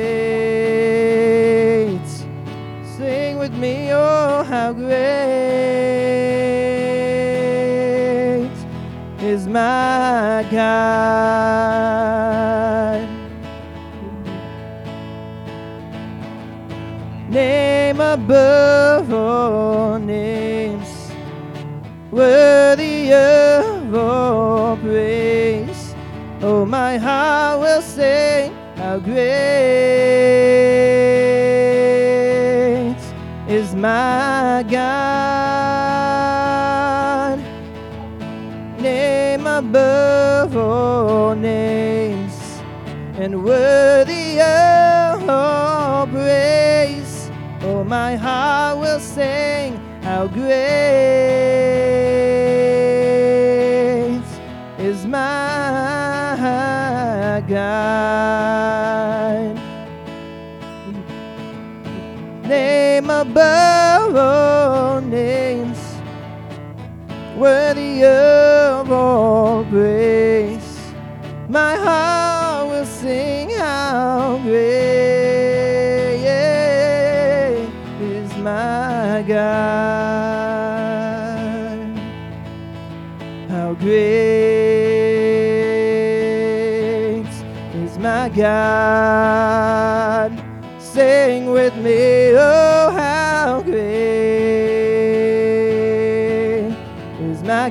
Sing 2.96 3.38
with 3.38 3.54
me, 3.54 3.90
oh, 3.92 4.44
how 4.44 4.74
great 4.74 4.92
is 9.22 9.46
my 9.46 10.46
God. 10.50 11.32
Name 17.30 18.00
above 18.00 18.91
worthy 43.42 44.40
of 44.40 46.10
praise. 46.10 47.30
Oh, 47.62 47.82
my 47.84 48.14
heart 48.16 48.78
will 48.78 49.00
sing, 49.00 49.76
how 50.02 50.26
great 50.28 50.52
is 54.78 55.04
my 55.06 56.40
God. 57.48 58.78
Name 62.46 63.10
above 63.10 64.16
all 64.16 65.00
names, 65.00 65.78
worthy 67.36 68.04
of 68.04 68.51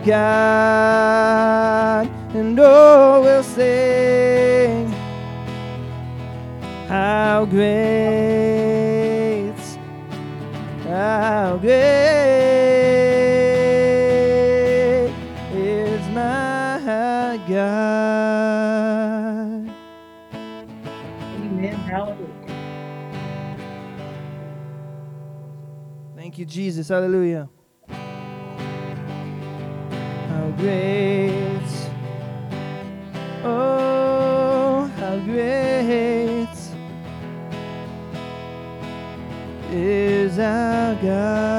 God. 0.06 2.08
And 2.34 2.58
oh, 2.60 3.22
we'll 3.22 3.43
sing, 3.43 4.88
how 6.88 7.45
great, 7.45 9.54
how 10.84 11.58
great 11.58 11.72
is 15.54 16.08
my 16.16 17.38
God. 17.49 18.72
Amen. 21.36 21.76
Hallelujah. 21.76 22.28
Thank 26.16 26.38
you, 26.38 26.45
Jesus. 26.45 26.88
Hallelujah. 26.88 27.49
Great. 30.58 31.62
Oh, 33.43 34.91
how 34.97 35.18
great 35.20 36.47
is 39.72 40.38
our 40.39 40.95
God. 40.95 41.51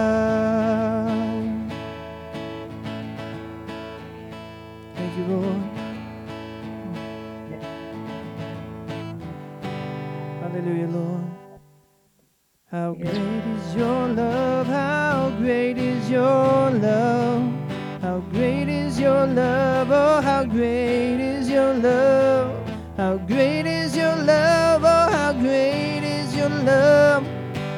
Your 19.27 19.35
love. 19.35 19.89
Oh, 19.91 20.21
how 20.21 20.45
great 20.45 21.21
is 21.21 21.49
your 21.49 21.75
love. 21.75 22.53
How 22.97 23.19
great 23.19 23.67
is 23.67 23.97
your 23.97 24.17
love. 24.17 24.83
Oh, 24.85 25.11
how 25.13 25.33
great 25.33 26.03
is 26.03 26.35
your 26.35 26.49
love. 26.49 27.25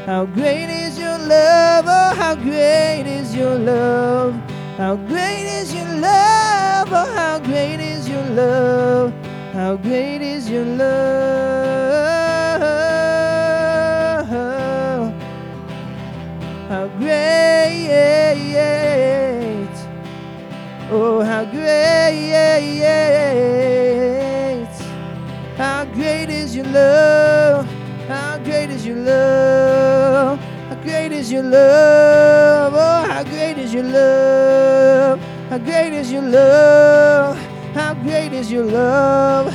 How 0.07 0.25
great 0.25 0.71
is 0.71 0.99
your 0.99 1.19
love. 1.19 1.85
Oh, 1.87 2.15
how 2.17 2.35
great 2.35 3.05
is 3.07 3.35
your 3.37 3.57
love. 3.57 4.35
How 4.79 4.97
great 4.97 5.47
is 5.61 5.75
your 5.75 5.89
love. 6.07 6.89
Oh, 6.91 7.13
how 7.15 7.39
great 7.41 7.81
is 7.81 8.09
your 8.09 8.25
love. 8.31 9.13
How 9.53 9.77
great 9.77 10.23
is 10.23 10.49
your 10.49 10.65
love. 10.65 12.14
Oh, 21.07 21.21
how 21.21 21.45
great. 21.45 22.33
How 25.59 25.85
great 25.85 26.31
is 26.31 26.57
your 26.57 26.65
love. 26.65 27.67
How 28.09 28.39
great 28.39 28.71
is 28.71 28.87
your 28.87 28.97
love. 28.97 30.39
How 30.71 30.77
great 30.77 31.13
is 31.13 31.31
your 31.31 31.43
love. 31.43 32.73
Oh, 32.75 33.05
how 33.07 33.23
great 33.23 33.59
is 33.59 33.75
your 33.75 33.83
love. 33.83 35.21
How 35.51 35.59
great 35.59 35.93
is 35.93 36.11
your 36.11 36.23
love. 36.23 37.37
How 37.75 37.93
great 37.93 38.33
is 38.33 38.51
your 38.51 38.65
love. 38.65 39.53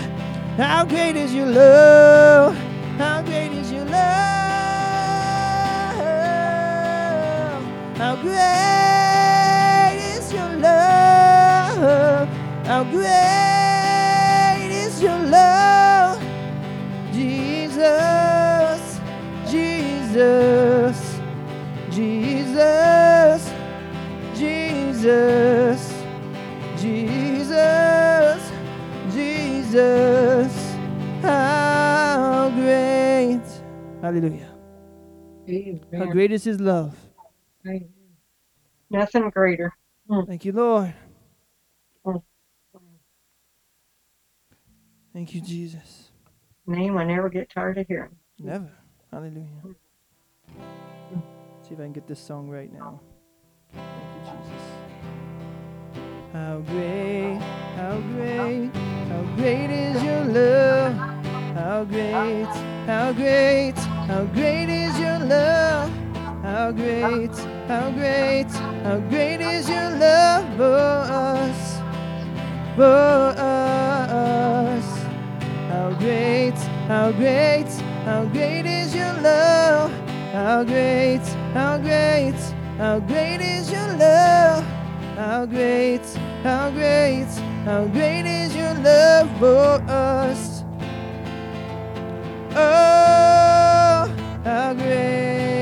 How 0.56 0.86
great 0.86 1.16
is 1.16 1.34
your 1.34 1.48
love. 1.48 2.56
How 3.00 3.24
great 3.24 3.54
is 3.54 3.72
your 3.72 3.86
love. 3.86 4.06
How 7.98 8.16
great 8.22 8.89
How 12.70 12.84
great 12.84 14.70
is 14.70 15.02
your 15.02 15.18
love. 15.18 16.22
Jesus, 17.12 19.00
Jesus, 19.50 21.20
Jesus, 21.90 23.52
Jesus, 24.36 25.82
Jesus, 26.78 28.52
Jesus. 29.16 30.54
How 31.24 32.52
great. 32.54 33.42
Hallelujah. 34.04 34.54
How 35.98 36.06
great 36.06 36.32
is 36.32 36.44
his 36.44 36.62
love. 36.62 36.96
Amen. 37.66 37.90
Nothing 38.92 39.32
greater. 39.32 39.74
Hmm. 40.08 40.22
Thank 40.28 40.46
you, 40.46 40.52
Lord. 40.52 40.94
Mm. 42.06 42.22
Thank 45.20 45.36
you, 45.36 45.42
Jesus. 45.42 46.12
Name 46.66 46.98
I 46.98 47.04
never 47.04 47.28
get 47.28 47.50
tired 47.50 47.78
of 47.78 47.86
hearing. 47.88 48.16
Never. 48.40 48.72
Hallelujah. 49.12 49.76
See 51.62 51.74
if 51.74 51.80
I 51.82 51.84
can 51.84 51.92
get 51.92 52.08
this 52.08 52.22
song 52.22 52.48
right 52.48 52.72
now. 52.72 53.02
Thank 53.74 53.84
you, 54.16 54.22
Jesus. 54.32 54.64
How 56.32 56.60
great, 56.60 57.38
how 57.76 58.00
great, 58.00 58.74
how 59.10 59.24
great 59.36 59.70
is 59.70 60.02
your 60.02 60.24
love. 60.24 60.96
How 61.54 61.84
great, 61.84 62.46
how 62.88 63.12
great, 63.12 63.76
how 64.08 64.24
great 64.24 64.70
is 64.70 64.98
your 64.98 65.20
love. 65.20 65.92
How 66.44 66.72
great, 66.72 67.36
how 67.68 67.92
great, 67.92 68.50
how 68.84 69.00
great 69.10 69.42
is 69.42 69.68
your 69.68 69.90
love 69.98 70.46
for 70.56 71.12
us. 71.12 71.78
For 72.78 73.36
us. 73.38 73.59
How 76.90 77.12
great, 77.12 77.70
how 78.04 78.26
great 78.26 78.66
is 78.66 78.96
your 78.96 79.14
love. 79.22 79.92
How 80.34 80.64
great, 80.64 81.22
how 81.54 81.78
great, 81.78 82.34
how 82.80 83.00
great 83.00 83.42
is 83.42 83.72
your 83.72 83.88
love. 83.94 84.64
How 85.16 85.46
great, 85.46 86.04
how 86.42 86.72
great, 86.72 87.28
how 87.64 87.86
great 87.86 88.26
is 88.26 88.56
your 88.56 88.74
love 88.74 89.30
for 89.38 89.84
us. 89.88 90.64
Oh, 92.56 94.10
how 94.44 94.74
great, 94.74 95.60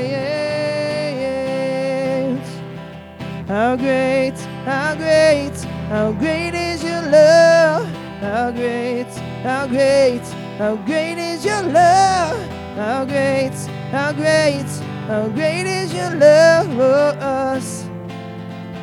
how 3.46 3.76
great, 3.76 4.38
how 4.64 4.94
great, 4.94 5.56
how 5.90 6.12
great 6.12 6.54
is 6.54 6.82
your 6.82 7.02
love. 7.02 7.86
How 8.20 8.50
great, 8.50 9.06
how 9.44 9.66
great, 9.68 10.22
how 10.58 10.74
great 10.84 11.07
is 11.38 11.44
your 11.44 11.62
love. 11.62 12.36
How 12.76 13.04
great, 13.04 13.54
how 13.90 14.12
great, 14.12 14.66
how 15.06 15.28
great 15.28 15.66
is 15.66 15.92
your 15.94 16.10
love 16.14 16.66
for 16.74 17.16
us. 17.22 17.86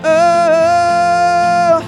Oh, 0.04 1.82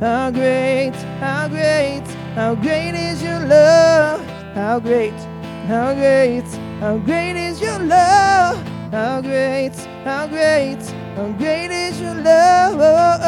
how 0.00 0.30
great, 0.30 0.94
how 1.18 1.48
great, 1.48 2.06
how 2.34 2.54
great 2.54 2.94
is 2.94 3.22
your 3.22 3.40
love. 3.40 4.20
How 4.54 4.78
great, 4.78 5.18
how 5.66 5.94
great, 5.94 6.46
how 6.80 6.98
great 6.98 7.36
is 7.36 7.60
your 7.60 7.78
love. 7.78 8.62
How 8.92 9.20
great, 9.22 9.74
how 10.04 10.26
great, 10.26 10.82
how 11.16 11.32
great 11.38 11.70
is 11.70 12.00
your 12.00 12.14
love 12.14 12.74
for 12.74 13.24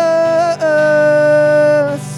us. 0.67 2.14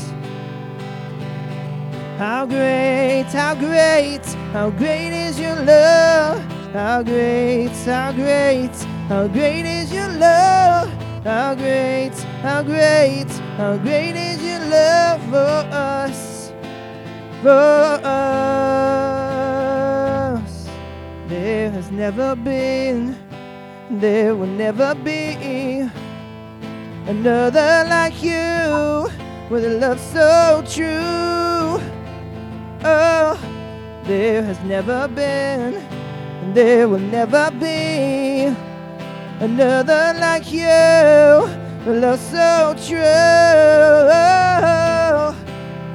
How 2.19 2.47
great, 2.47 3.25
how 3.25 3.55
great, 3.55 4.25
how 4.55 4.71
great 4.71 5.13
is 5.13 5.39
your 5.39 5.55
love. 5.55 6.41
How 6.73 7.03
great, 7.03 7.69
how 7.85 8.11
great, 8.13 8.75
how 9.11 9.29
great 9.29 9.67
is 9.67 9.93
your 9.93 10.09
love. 10.09 10.89
How 11.25 11.55
great, 11.55 12.15
how 12.41 12.63
great, 12.63 13.29
how 13.59 13.77
great 13.77 14.17
is 14.17 14.43
your 14.43 14.61
love 14.61 15.21
for 15.29 15.69
us. 15.77 16.53
For 17.43 18.01
us. 18.03 18.17
There 21.29 21.71
has 21.71 21.91
never 21.91 22.35
been, 22.35 23.15
there 23.91 24.35
will 24.35 24.47
never 24.47 24.95
be 24.95 25.87
another 27.07 27.85
like 27.91 28.23
you 28.23 29.11
with 29.51 29.67
a 29.67 29.79
love 29.79 30.01
so 30.01 30.65
true. 30.67 31.56
Oh, 32.85 33.39
there 34.05 34.43
has 34.43 34.61
never 34.61 35.09
been, 35.09 35.75
and 35.75 36.55
there 36.55 36.89
will 36.89 36.99
never 36.99 37.51
be 37.51 38.55
another 39.41 40.15
like 40.21 40.53
you. 40.53 40.67
A 40.69 41.89
love 41.89 42.21
so 42.21 42.75
true. 42.87 42.99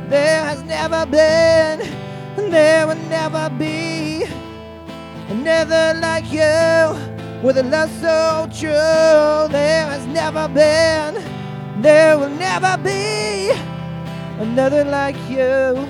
There 0.09 0.43
has 0.43 0.63
never 0.63 1.05
been, 1.05 1.82
and 2.38 2.51
there 2.51 2.88
will 2.88 3.01
never 3.09 3.49
be 3.57 4.25
another 5.29 5.93
like 5.99 6.32
you. 6.32 6.95
With 7.41 7.57
a 7.57 7.63
love 7.63 7.89
so 8.01 8.47
true, 8.51 9.47
there 9.51 9.86
has 9.86 10.05
never 10.07 10.47
been, 10.47 11.23
there 11.82 12.17
will 12.17 12.29
never 12.29 12.77
be 12.84 13.51
another 14.39 14.84
like 14.86 15.17
you 15.29 15.88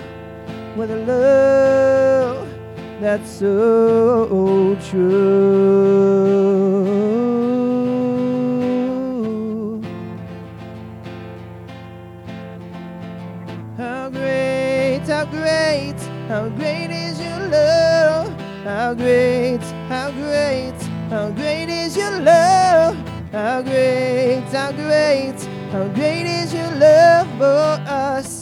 with 0.76 0.90
a 0.92 0.98
love 1.06 2.48
that's 3.02 3.30
so 3.30 4.78
true. 4.90 6.22
How 13.78 14.10
great, 14.10 15.02
how 15.08 15.26
great, 15.26 15.96
how 16.28 16.50
great 16.50 16.92
is 16.92 17.20
your 17.20 17.40
love. 17.48 18.32
How 18.64 18.94
great, 18.94 19.62
how 19.90 20.12
great, 20.12 20.74
how 21.10 21.32
great 21.32 21.70
is 21.70 21.98
your 21.98 22.20
love. 22.20 22.96
How 23.32 23.62
great, 23.62 24.44
how 24.52 24.72
great, 24.72 25.40
how 25.72 25.88
great 25.90 26.28
is 26.28 26.54
your 26.54 26.72
love 26.76 27.28
for 27.38 27.82
us 27.90 28.41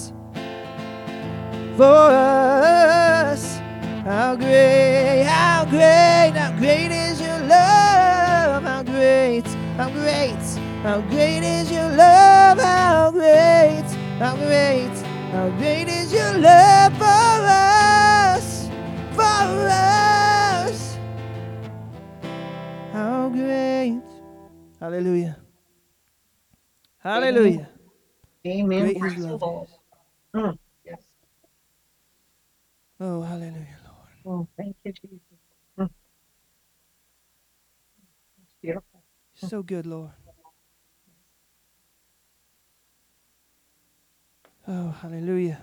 for 1.79 2.11
us. 2.11 3.55
How 4.03 4.35
great, 4.35 5.23
how 5.23 5.63
great, 5.63 6.33
how 6.35 6.51
great 6.57 6.91
is 6.91 7.21
your 7.21 7.39
love. 7.47 8.63
How 8.63 8.83
great, 8.83 9.47
how 9.77 9.89
great, 9.89 10.43
how 10.83 10.99
great 10.99 11.41
is 11.41 11.71
your 11.71 11.89
love. 11.95 12.59
How 12.59 13.11
great, 13.11 13.87
how 14.19 14.35
great, 14.35 14.91
how 15.31 15.49
great 15.51 15.87
is 15.87 16.11
your 16.11 16.33
love 16.39 16.91
for 16.97 17.47
us. 17.47 18.67
For 19.15 19.47
us. 19.71 20.97
How 22.91 23.29
great. 23.29 24.01
Hallelujah. 24.81 25.37
Hallelujah. 26.97 27.69
Amen. 28.45 28.81
Great 28.81 28.99
Praise 28.99 29.13
his 29.13 29.25
the 29.25 29.31
love 29.37 29.67
Lord. 30.33 30.59
Oh, 32.99 33.21
hallelujah, 33.21 33.77
Lord. 33.85 34.09
Oh, 34.25 34.49
thank 34.57 34.75
you, 34.85 34.93
Jesus. 34.93 35.21
Mm. 35.79 35.89
It's 38.43 38.55
beautiful. 38.61 39.03
So 39.35 39.63
good, 39.63 39.85
Lord. 39.87 40.11
Oh, 44.67 44.91
hallelujah. 45.01 45.61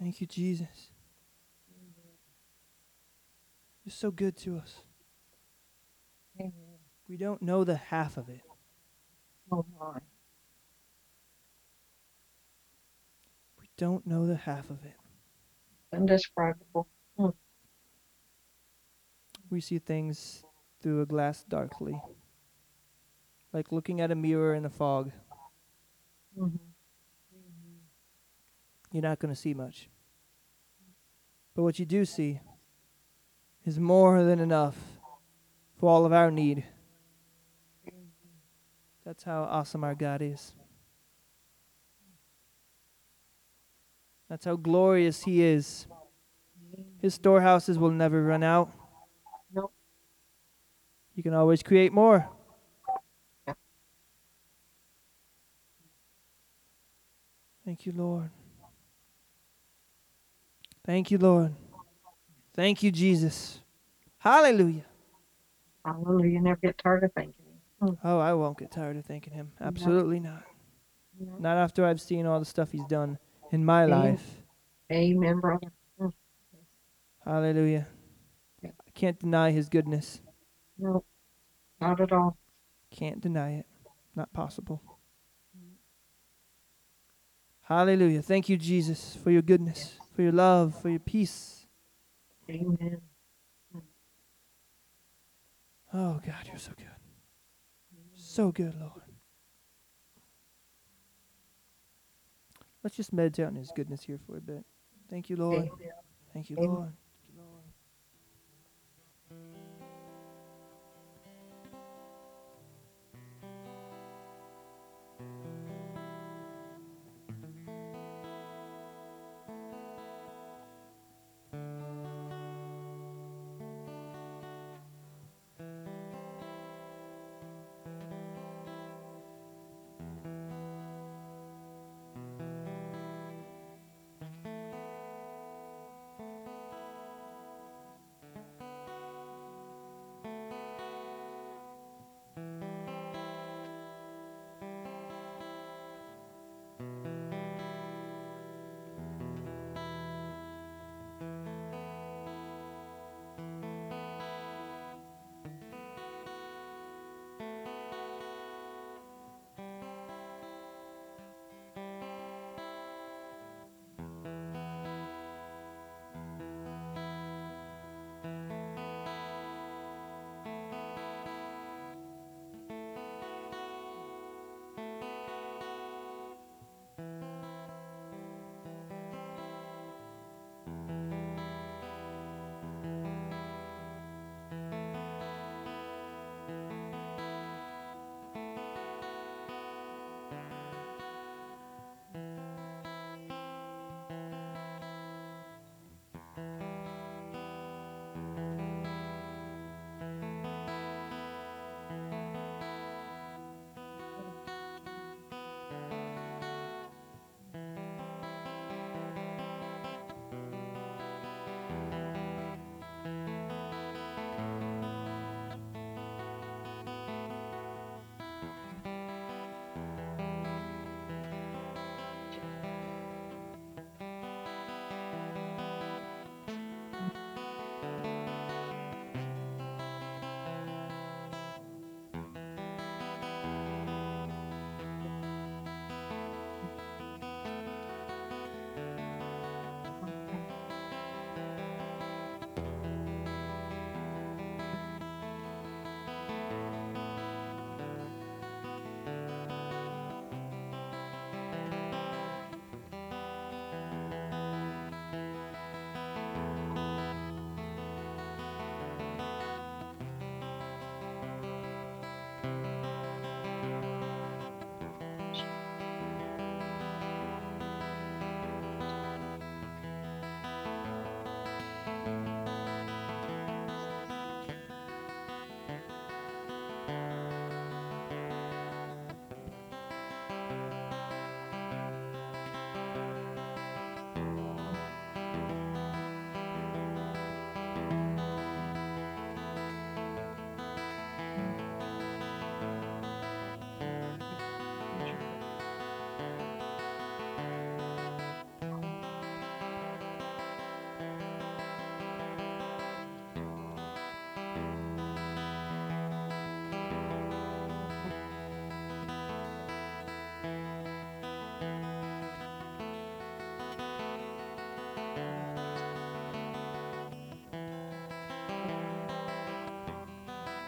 Thank 0.00 0.20
you, 0.20 0.26
Jesus. 0.28 0.90
You're 3.84 3.92
so 3.92 4.10
good 4.10 4.36
to 4.38 4.58
us. 4.58 4.82
Amen. 6.40 6.52
We 7.08 7.16
don't 7.16 7.42
know 7.42 7.64
the 7.64 7.76
half 7.76 8.16
of 8.18 8.28
it. 8.28 8.42
Oh, 9.52 9.66
my. 9.80 10.00
Don't 13.82 14.06
know 14.06 14.28
the 14.28 14.36
half 14.36 14.70
of 14.70 14.84
it. 14.84 14.94
Indescribable. 15.92 16.86
We 19.50 19.60
see 19.60 19.80
things 19.80 20.44
through 20.80 21.02
a 21.02 21.06
glass 21.06 21.42
darkly, 21.42 22.00
like 23.52 23.72
looking 23.72 24.00
at 24.00 24.12
a 24.12 24.14
mirror 24.14 24.54
in 24.54 24.64
a 24.64 24.70
fog. 24.70 25.10
Mm-hmm. 26.38 26.56
You're 28.92 29.02
not 29.02 29.18
going 29.18 29.34
to 29.34 29.40
see 29.40 29.52
much. 29.52 29.88
But 31.56 31.64
what 31.64 31.80
you 31.80 31.84
do 31.84 32.04
see 32.04 32.38
is 33.64 33.80
more 33.80 34.22
than 34.22 34.38
enough 34.38 34.76
for 35.76 35.90
all 35.90 36.06
of 36.06 36.12
our 36.12 36.30
need. 36.30 36.62
That's 39.04 39.24
how 39.24 39.42
awesome 39.42 39.82
our 39.82 39.96
God 39.96 40.22
is. 40.22 40.54
That's 44.32 44.46
how 44.46 44.56
glorious 44.56 45.24
He 45.24 45.42
is. 45.42 45.86
His 47.02 47.12
storehouses 47.12 47.78
will 47.78 47.90
never 47.90 48.22
run 48.22 48.42
out. 48.42 48.70
Nope. 49.52 49.74
You 51.14 51.22
can 51.22 51.34
always 51.34 51.62
create 51.62 51.92
more. 51.92 52.30
Thank 57.66 57.84
you, 57.84 57.92
Lord. 57.94 58.30
Thank 60.86 61.10
you, 61.10 61.18
Lord. 61.18 61.54
Thank 62.54 62.82
you, 62.82 62.90
Jesus. 62.90 63.60
Hallelujah. 64.16 64.86
Hallelujah. 65.84 66.40
Never 66.40 66.60
get 66.62 66.78
tired 66.78 67.04
of 67.04 67.12
thanking 67.12 67.34
Him. 67.44 67.90
Mm. 67.90 67.98
Oh, 68.02 68.18
I 68.18 68.32
won't 68.32 68.56
get 68.56 68.70
tired 68.70 68.96
of 68.96 69.04
thanking 69.04 69.34
Him. 69.34 69.52
No. 69.60 69.66
Absolutely 69.66 70.20
not. 70.20 70.44
No. 71.20 71.36
Not 71.38 71.58
after 71.58 71.84
I've 71.84 72.00
seen 72.00 72.24
all 72.24 72.38
the 72.38 72.46
stuff 72.46 72.72
He's 72.72 72.86
done 72.86 73.18
in 73.52 73.64
my 73.64 73.84
Amen. 73.84 74.00
life. 74.00 74.42
Amen, 74.90 75.40
brother. 75.40 75.68
Hallelujah. 77.24 77.86
Yeah. 78.62 78.70
I 78.84 78.90
can't 78.94 79.18
deny 79.20 79.52
His 79.52 79.68
goodness. 79.68 80.20
No, 80.78 81.04
not 81.80 82.00
at 82.00 82.10
all. 82.12 82.36
Can't 82.90 83.20
deny 83.20 83.58
it. 83.58 83.66
Not 84.16 84.32
possible. 84.32 84.82
Hallelujah. 87.62 88.22
Thank 88.22 88.48
you, 88.48 88.56
Jesus, 88.56 89.16
for 89.22 89.30
your 89.30 89.40
goodness, 89.40 89.94
for 90.14 90.22
your 90.22 90.32
love, 90.32 90.78
for 90.82 90.88
your 90.88 90.98
peace. 90.98 91.66
Amen. 92.50 93.00
Oh, 95.94 96.20
God, 96.26 96.46
you're 96.46 96.58
so 96.58 96.72
good. 96.76 96.86
So 98.14 98.50
good, 98.50 98.74
Lord. 98.78 99.01
Let's 102.82 102.96
just 102.96 103.12
meditate 103.12 103.46
on 103.46 103.54
His 103.54 103.72
goodness 103.74 104.02
here 104.02 104.18
for 104.26 104.36
a 104.36 104.40
bit. 104.40 104.64
Thank 105.08 105.30
you, 105.30 105.36
Lord. 105.36 105.54
Amen. 105.56 105.68
Thank 106.32 106.50
you, 106.50 106.56
Amen. 106.56 106.68
Lord. 106.70 106.82
Thank 106.88 106.90
you, 106.90 106.90
Lord. 106.90 106.92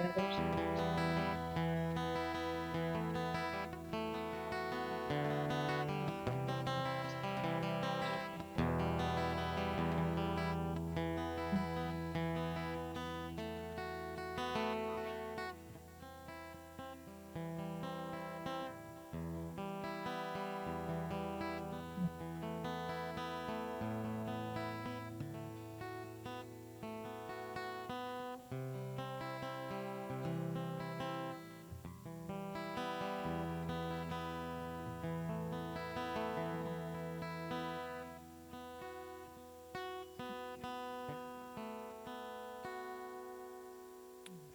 others. 0.05 1.24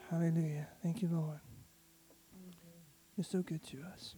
Hallelujah. 0.10 0.68
Thank 0.82 1.02
you, 1.02 1.10
Lord. 1.12 1.40
You're 3.16 3.24
so 3.24 3.42
good 3.42 3.64
to 3.68 3.78
us. 3.94 4.16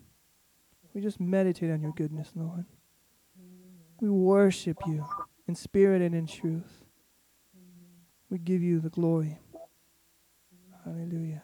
We 0.94 1.02
just 1.02 1.20
meditate 1.20 1.72
on 1.72 1.82
your 1.82 1.92
goodness, 1.92 2.32
Lord. 2.36 2.66
We 4.00 4.10
worship 4.10 4.78
you 4.86 5.06
in 5.48 5.56
spirit 5.56 6.02
and 6.02 6.16
in 6.16 6.28
truth. 6.28 6.86
We 8.30 8.38
give 8.38 8.62
you 8.62 8.80
the 8.80 8.90
glory. 8.90 9.40
Hallelujah. 10.86 11.44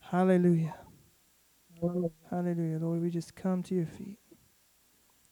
Hallelujah. 0.00 0.74
Hallelujah. 2.30 2.78
Lord, 2.78 3.00
we 3.00 3.10
just 3.10 3.34
come 3.34 3.62
to 3.64 3.74
your 3.74 3.86
feet 3.86 4.18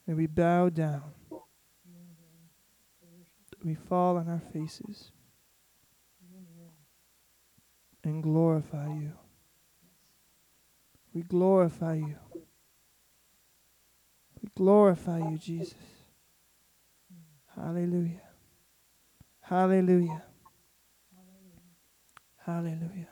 and 0.07 0.17
we 0.17 0.27
bow 0.27 0.71
down. 0.71 1.03
We 3.63 3.75
fall 3.75 4.17
on 4.17 4.29
our 4.29 4.43
faces 4.53 5.13
and 8.05 8.22
glorify 8.22 8.86
you. 8.88 9.12
We 11.12 11.22
glorify 11.22 11.94
you. 11.94 12.16
We 14.42 14.48
glorify 14.55 15.18
you, 15.18 15.38
Jesus. 15.38 15.74
Hallelujah. 17.55 18.22
Hallelujah. 19.40 20.22
Hallelujah. 22.46 23.09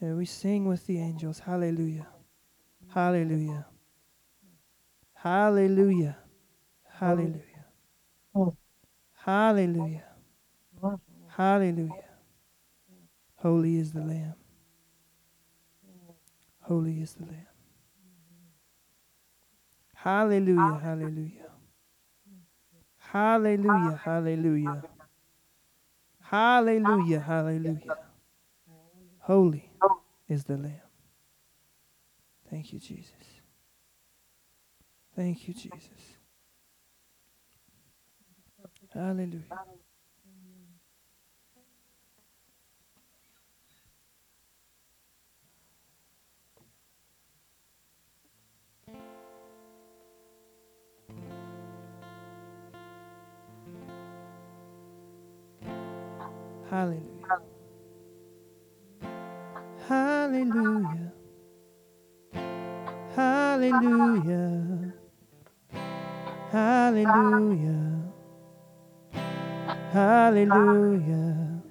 And 0.00 0.16
we 0.16 0.26
sing 0.26 0.66
with 0.66 0.86
the 0.86 0.98
angels. 0.98 1.38
Hallelujah. 1.38 2.06
Hallelujah. 2.92 3.66
Hallelujah. 5.14 6.16
Hallelujah. 6.88 7.44
Hallelujah. 9.24 10.04
Hallelujah. 11.28 12.09
Holy 13.40 13.76
is 13.76 13.92
the 13.92 14.02
Lamb. 14.02 14.34
Holy 16.62 17.00
is 17.00 17.14
the 17.14 17.24
Lamb. 17.26 17.46
Hallelujah, 19.94 20.80
hallelujah. 20.82 21.50
Hallelujah, 22.98 24.00
hallelujah. 24.04 24.82
Hallelujah, 26.20 27.20
hallelujah. 27.20 27.96
Holy 29.20 29.70
is 30.28 30.44
the 30.44 30.56
Lamb. 30.56 30.80
Thank 32.50 32.72
you, 32.72 32.78
Jesus. 32.78 33.12
Thank 35.16 35.48
you, 35.48 35.54
Jesus. 35.54 36.18
Hallelujah. 38.94 39.44
Hallelujah. 56.70 57.40
Hallelujah. 59.88 61.12
Hallelujah. 63.16 64.94
Hallelujah. 66.52 68.12
Hallelujah. 69.92 71.62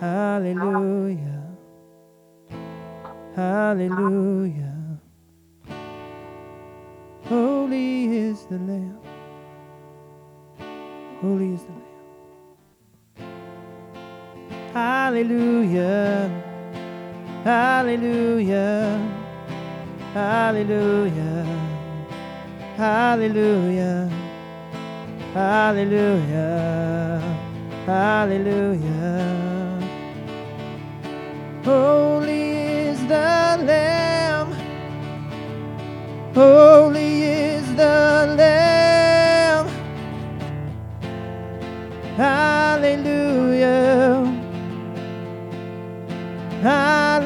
Hallelujah. 0.00 1.42
Hallelujah. 3.36 5.00
Holy 7.24 8.06
is 8.16 8.46
the 8.46 8.58
Lamb. 8.58 8.98
Holy 11.20 11.54
is 11.54 11.64
the 11.64 11.72
Lamb. 11.72 11.93
Hallelujah. 14.74 16.28
Hallelujah. 17.44 18.98
Hallelujah. 20.12 21.46
Hallelujah. 22.76 24.10
Hallelujah. 25.32 27.22
Hallelujah. 27.86 29.80
Holy 31.64 32.50
is 32.90 33.00
the 33.06 33.62
Lamb. 33.70 34.56
Holy 36.34 37.22
is 37.22 37.76
the 37.76 38.34
Lamb. 38.36 38.63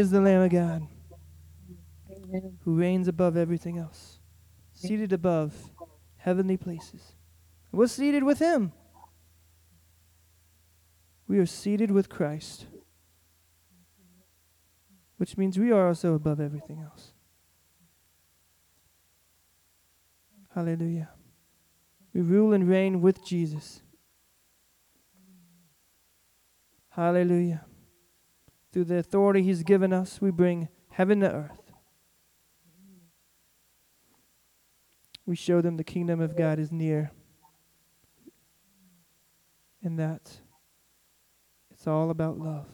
Is 0.00 0.10
the 0.10 0.20
Lamb 0.20 0.40
of 0.40 0.50
God 0.50 0.86
Amen. 2.10 2.58
who 2.64 2.74
reigns 2.74 3.06
above 3.06 3.36
everything 3.36 3.76
else, 3.76 4.18
seated 4.72 5.12
above 5.12 5.54
heavenly 6.16 6.56
places. 6.56 7.12
We're 7.70 7.86
seated 7.86 8.24
with 8.24 8.38
Him. 8.38 8.72
We 11.28 11.38
are 11.38 11.46
seated 11.46 11.90
with 11.90 12.08
Christ, 12.08 12.66
which 15.18 15.36
means 15.36 15.58
we 15.58 15.70
are 15.70 15.88
also 15.88 16.14
above 16.14 16.40
everything 16.40 16.80
else. 16.80 17.12
Hallelujah. 20.54 21.10
We 22.14 22.22
rule 22.22 22.54
and 22.54 22.66
reign 22.66 23.02
with 23.02 23.24
Jesus. 23.24 23.82
Hallelujah. 26.88 27.66
Through 28.72 28.84
the 28.84 28.98
authority 28.98 29.42
He's 29.42 29.62
given 29.62 29.92
us, 29.92 30.20
we 30.20 30.30
bring 30.30 30.68
heaven 30.90 31.20
to 31.20 31.30
earth. 31.32 31.72
We 35.26 35.36
show 35.36 35.60
them 35.60 35.76
the 35.76 35.84
kingdom 35.84 36.20
of 36.20 36.36
God 36.36 36.58
is 36.58 36.72
near. 36.72 37.12
And 39.82 39.98
that 39.98 40.40
it's 41.70 41.86
all 41.86 42.10
about 42.10 42.38
love. 42.38 42.66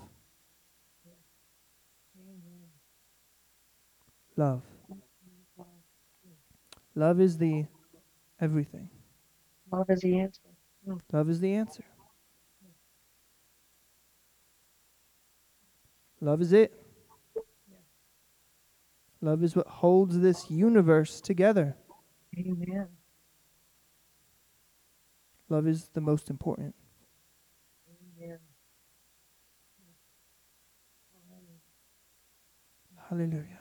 Love. 4.37 4.63
Love 6.95 7.21
is 7.21 7.39
the 7.39 7.67
everything. 8.41 8.91
Love 9.71 9.89
is 9.89 10.01
the 10.01 10.19
answer. 10.19 10.41
Love 11.13 11.31
is 11.31 11.41
the 11.41 11.55
answer. 11.55 11.85
Love 16.21 16.41
is 16.41 16.53
it. 16.53 16.73
Love 19.21 19.43
is 19.43 19.57
what 19.57 19.67
holds 19.67 20.19
this 20.19 20.51
universe 20.51 21.21
together. 21.21 21.77
Amen. 22.39 22.89
Love 25.49 25.67
is 25.67 25.89
the 25.95 26.01
most 26.01 26.31
important. 26.31 26.75
Amen. 28.19 28.39
Hallelujah. 33.09 33.61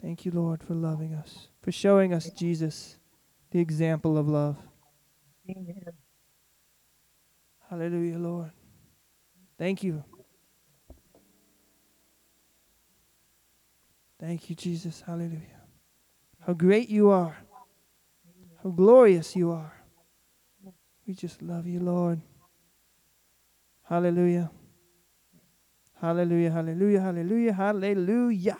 Thank 0.00 0.24
you, 0.24 0.32
Lord, 0.32 0.62
for 0.62 0.74
loving 0.74 1.14
us, 1.14 1.48
for 1.62 1.70
showing 1.72 2.12
us 2.12 2.30
Jesus, 2.30 2.98
the 3.50 3.60
example 3.60 4.18
of 4.18 4.28
love. 4.28 4.56
Amen. 5.48 5.92
Hallelujah, 7.68 8.18
Lord. 8.18 8.50
Thank 9.62 9.84
you. 9.84 10.02
Thank 14.18 14.50
you, 14.50 14.56
Jesus. 14.56 15.00
Hallelujah. 15.06 15.62
How 16.44 16.52
great 16.52 16.88
you 16.88 17.10
are. 17.10 17.36
How 18.60 18.70
glorious 18.70 19.36
you 19.36 19.52
are. 19.52 19.72
We 21.06 21.14
just 21.14 21.42
love 21.42 21.68
you, 21.68 21.78
Lord. 21.78 22.20
Hallelujah. 23.84 24.50
Hallelujah, 26.00 26.50
hallelujah, 26.50 27.00
hallelujah, 27.00 27.52
hallelujah. 27.52 28.58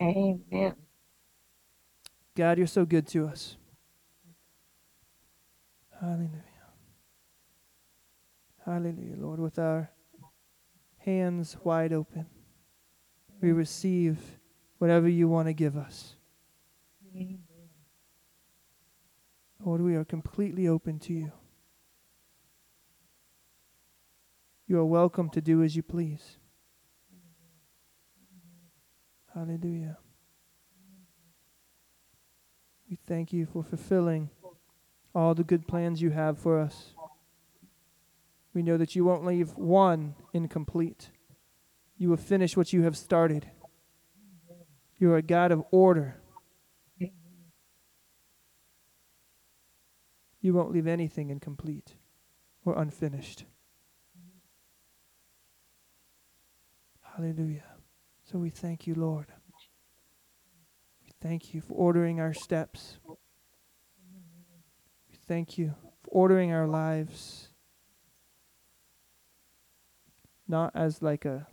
Amen. 0.00 0.76
God, 2.36 2.58
you're 2.58 2.68
so 2.68 2.84
good 2.84 3.08
to 3.08 3.26
us. 3.26 3.56
Hallelujah. 6.00 6.44
Hallelujah, 8.64 9.16
Lord. 9.16 9.40
With 9.40 9.58
our 9.58 9.90
hands 11.00 11.56
wide 11.64 11.92
open, 11.92 12.26
we 13.40 13.52
receive 13.52 14.18
whatever 14.78 15.08
you 15.08 15.28
want 15.28 15.48
to 15.48 15.52
give 15.52 15.76
us. 15.76 16.14
Lord, 19.64 19.82
we 19.82 19.94
are 19.96 20.04
completely 20.04 20.68
open 20.68 20.98
to 21.00 21.12
you. 21.12 21.32
You 24.66 24.78
are 24.78 24.84
welcome 24.84 25.28
to 25.30 25.40
do 25.40 25.62
as 25.62 25.74
you 25.74 25.82
please. 25.82 26.38
Hallelujah. 29.34 29.98
We 32.88 32.98
thank 33.06 33.32
you 33.32 33.46
for 33.46 33.62
fulfilling 33.62 34.30
all 35.14 35.34
the 35.34 35.44
good 35.44 35.66
plans 35.66 36.00
you 36.00 36.10
have 36.10 36.38
for 36.38 36.58
us. 36.58 36.94
We 38.52 38.62
know 38.62 38.76
that 38.76 38.96
you 38.96 39.04
won't 39.04 39.24
leave 39.24 39.56
one 39.56 40.16
incomplete. 40.32 41.10
You 41.96 42.08
will 42.08 42.16
finish 42.16 42.56
what 42.56 42.72
you 42.72 42.82
have 42.82 42.96
started. 42.96 43.50
You 44.98 45.12
are 45.12 45.18
a 45.18 45.22
God 45.22 45.52
of 45.52 45.64
order. 45.70 46.16
You 50.40 50.54
won't 50.54 50.72
leave 50.72 50.86
anything 50.86 51.30
incomplete 51.30 51.94
or 52.64 52.80
unfinished. 52.80 53.44
Hallelujah. 57.02 57.64
So 58.24 58.38
we 58.38 58.48
thank 58.48 58.86
you, 58.86 58.94
Lord. 58.94 59.26
We 61.04 61.10
thank 61.20 61.52
you 61.52 61.60
for 61.60 61.74
ordering 61.74 62.20
our 62.20 62.32
steps. 62.32 62.98
We 65.08 65.16
thank 65.26 65.58
you 65.58 65.74
for 66.02 66.08
ordering 66.10 66.52
our 66.52 66.66
lives. 66.66 67.49
Not 70.50 70.72
as 70.74 71.00
like 71.00 71.24
a 71.24 71.46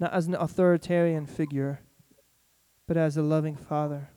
not 0.00 0.14
as 0.14 0.26
an 0.26 0.34
authoritarian 0.34 1.26
figure, 1.26 1.80
but 2.86 2.96
as 2.96 3.18
a 3.18 3.22
loving 3.22 3.56
father 3.56 4.08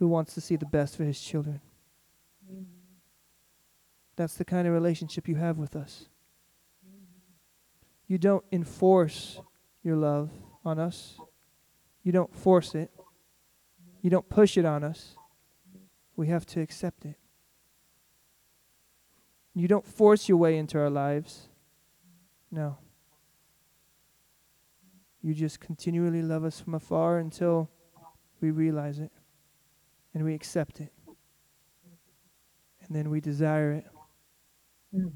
who 0.00 0.08
wants 0.08 0.34
to 0.34 0.40
see 0.40 0.56
the 0.56 0.66
best 0.66 0.96
for 0.96 1.04
his 1.04 1.20
children. 1.20 1.60
That's 4.16 4.34
the 4.34 4.44
kind 4.44 4.66
of 4.66 4.74
relationship 4.74 5.28
you 5.28 5.36
have 5.36 5.58
with 5.58 5.76
us. 5.76 6.08
You 8.08 8.18
don't 8.18 8.44
enforce 8.50 9.40
your 9.84 9.94
love 9.94 10.30
on 10.64 10.80
us. 10.80 11.20
You 12.02 12.10
don't 12.10 12.34
force 12.34 12.74
it. 12.74 12.90
You 14.02 14.10
don't 14.10 14.28
push 14.28 14.58
it 14.58 14.64
on 14.64 14.82
us. 14.82 15.14
We 16.16 16.26
have 16.26 16.46
to 16.46 16.60
accept 16.60 17.04
it. 17.04 17.16
You 19.54 19.68
don't 19.68 19.86
force 19.86 20.28
your 20.28 20.38
way 20.38 20.58
into 20.58 20.76
our 20.76 20.90
lives. 20.90 21.49
No. 22.50 22.78
You 25.22 25.34
just 25.34 25.60
continually 25.60 26.22
love 26.22 26.44
us 26.44 26.60
from 26.60 26.74
afar 26.74 27.18
until 27.18 27.70
we 28.40 28.50
realize 28.50 28.98
it 28.98 29.12
and 30.14 30.24
we 30.24 30.34
accept 30.34 30.80
it. 30.80 30.92
And 32.82 32.96
then 32.96 33.10
we 33.10 33.20
desire 33.20 33.72
it. 33.72 33.86
Mm. 34.94 35.12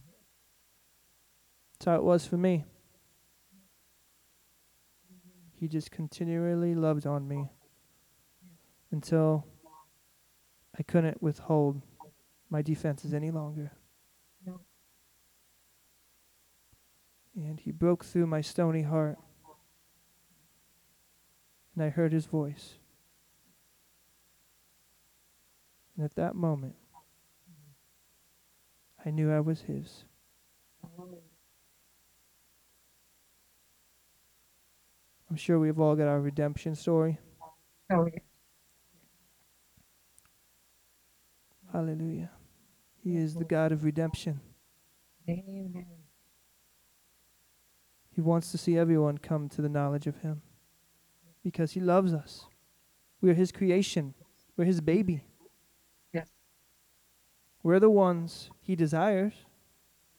That's 1.72 1.86
how 1.86 1.96
it 1.96 2.04
was 2.04 2.26
for 2.26 2.36
me. 2.36 2.64
He 5.58 5.68
just 5.68 5.90
continually 5.90 6.74
loved 6.74 7.06
on 7.06 7.26
me 7.26 7.50
until 8.90 9.46
I 10.78 10.82
couldn't 10.82 11.22
withhold 11.22 11.80
my 12.50 12.62
defenses 12.62 13.14
any 13.14 13.30
longer. 13.30 13.72
And 17.36 17.58
he 17.60 17.72
broke 17.72 18.04
through 18.04 18.26
my 18.26 18.40
stony 18.40 18.82
heart. 18.82 19.18
And 21.74 21.84
I 21.84 21.88
heard 21.88 22.12
his 22.12 22.26
voice. 22.26 22.74
And 25.96 26.04
at 26.04 26.14
that 26.16 26.34
moment, 26.34 26.76
I 29.04 29.10
knew 29.10 29.30
I 29.32 29.40
was 29.40 29.62
his. 29.62 30.04
I'm 35.30 35.36
sure 35.36 35.58
we've 35.58 35.80
all 35.80 35.96
got 35.96 36.06
our 36.06 36.20
redemption 36.20 36.74
story. 36.74 37.18
Oh, 37.92 38.06
yeah. 38.06 38.20
Hallelujah. 41.72 42.30
He 43.02 43.16
is 43.16 43.34
the 43.34 43.44
God 43.44 43.72
of 43.72 43.84
redemption. 43.84 44.40
Amen. 45.28 46.03
He 48.14 48.20
wants 48.20 48.52
to 48.52 48.58
see 48.58 48.78
everyone 48.78 49.18
come 49.18 49.48
to 49.50 49.62
the 49.62 49.68
knowledge 49.68 50.06
of 50.06 50.18
Him 50.18 50.42
because 51.42 51.72
He 51.72 51.80
loves 51.80 52.12
us. 52.12 52.46
We 53.20 53.30
are 53.30 53.34
His 53.34 53.50
creation, 53.50 54.14
we're 54.56 54.64
His 54.64 54.80
baby. 54.80 55.24
Yes. 56.12 56.28
We're 57.62 57.80
the 57.80 57.90
ones 57.90 58.50
He 58.60 58.76
desires. 58.76 59.32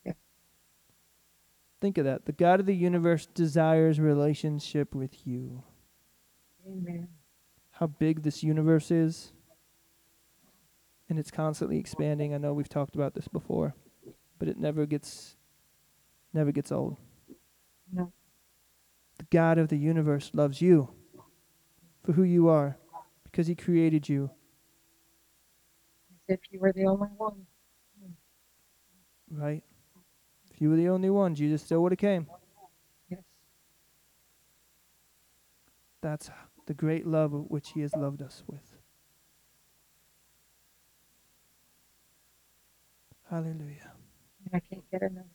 Yeah. 0.06 0.14
Think 1.80 1.98
of 1.98 2.06
that. 2.06 2.26
The 2.26 2.34
God 2.34 2.60
of 2.60 2.66
the 2.66 2.76
universe 2.76 3.28
desires 3.28 4.00
relationship 4.00 4.94
with 4.94 5.26
you. 5.26 5.64
Amen. 6.68 7.08
How 7.72 7.88
big 7.88 8.24
this 8.24 8.44
universe 8.44 8.92
is. 8.92 9.32
And 11.08 11.20
it's 11.20 11.32
constantly 11.32 11.78
expanding. 11.78 12.34
I 12.34 12.40
know 12.40 12.54
we've 12.54 12.68
talked 12.68 12.96
about 12.96 13.14
this 13.14 13.28
before, 13.28 13.76
but 14.40 14.48
it 14.48 14.58
never 14.58 14.86
gets 14.86 15.38
never 16.34 16.52
gets 16.52 16.72
old. 16.72 16.98
The 19.18 19.26
God 19.32 19.58
of 19.58 19.70
the 19.70 19.78
universe 19.78 20.32
loves 20.34 20.62
you 20.62 20.90
for 22.04 22.14
who 22.14 22.24
you 22.24 22.48
are 22.50 22.78
because 23.24 23.48
he 23.48 23.56
created 23.56 24.10
you. 24.10 24.30
As 26.30 26.36
if 26.36 26.40
you 26.52 26.60
were 26.60 26.74
the 26.74 26.86
only 26.86 27.08
one. 27.18 27.46
right? 29.32 29.64
If 30.52 30.62
you 30.62 30.70
were 30.70 30.76
the 30.78 30.90
only 30.90 31.10
one, 31.10 31.36
Jesus 31.36 31.62
still 31.64 31.82
would 31.84 31.92
have 31.92 32.00
came. 32.00 32.28
Yes. 33.10 33.22
That's 36.02 36.30
the 36.66 36.74
great 36.74 37.06
love 37.06 37.32
which 37.34 37.72
he 37.72 37.82
has 37.82 37.94
loved 37.96 38.22
us 38.22 38.44
with. 38.48 38.78
Hallelujah. 43.30 43.92
And 44.46 44.56
I 44.56 44.60
can't 44.60 44.90
get 44.92 45.02
enough. 45.02 45.26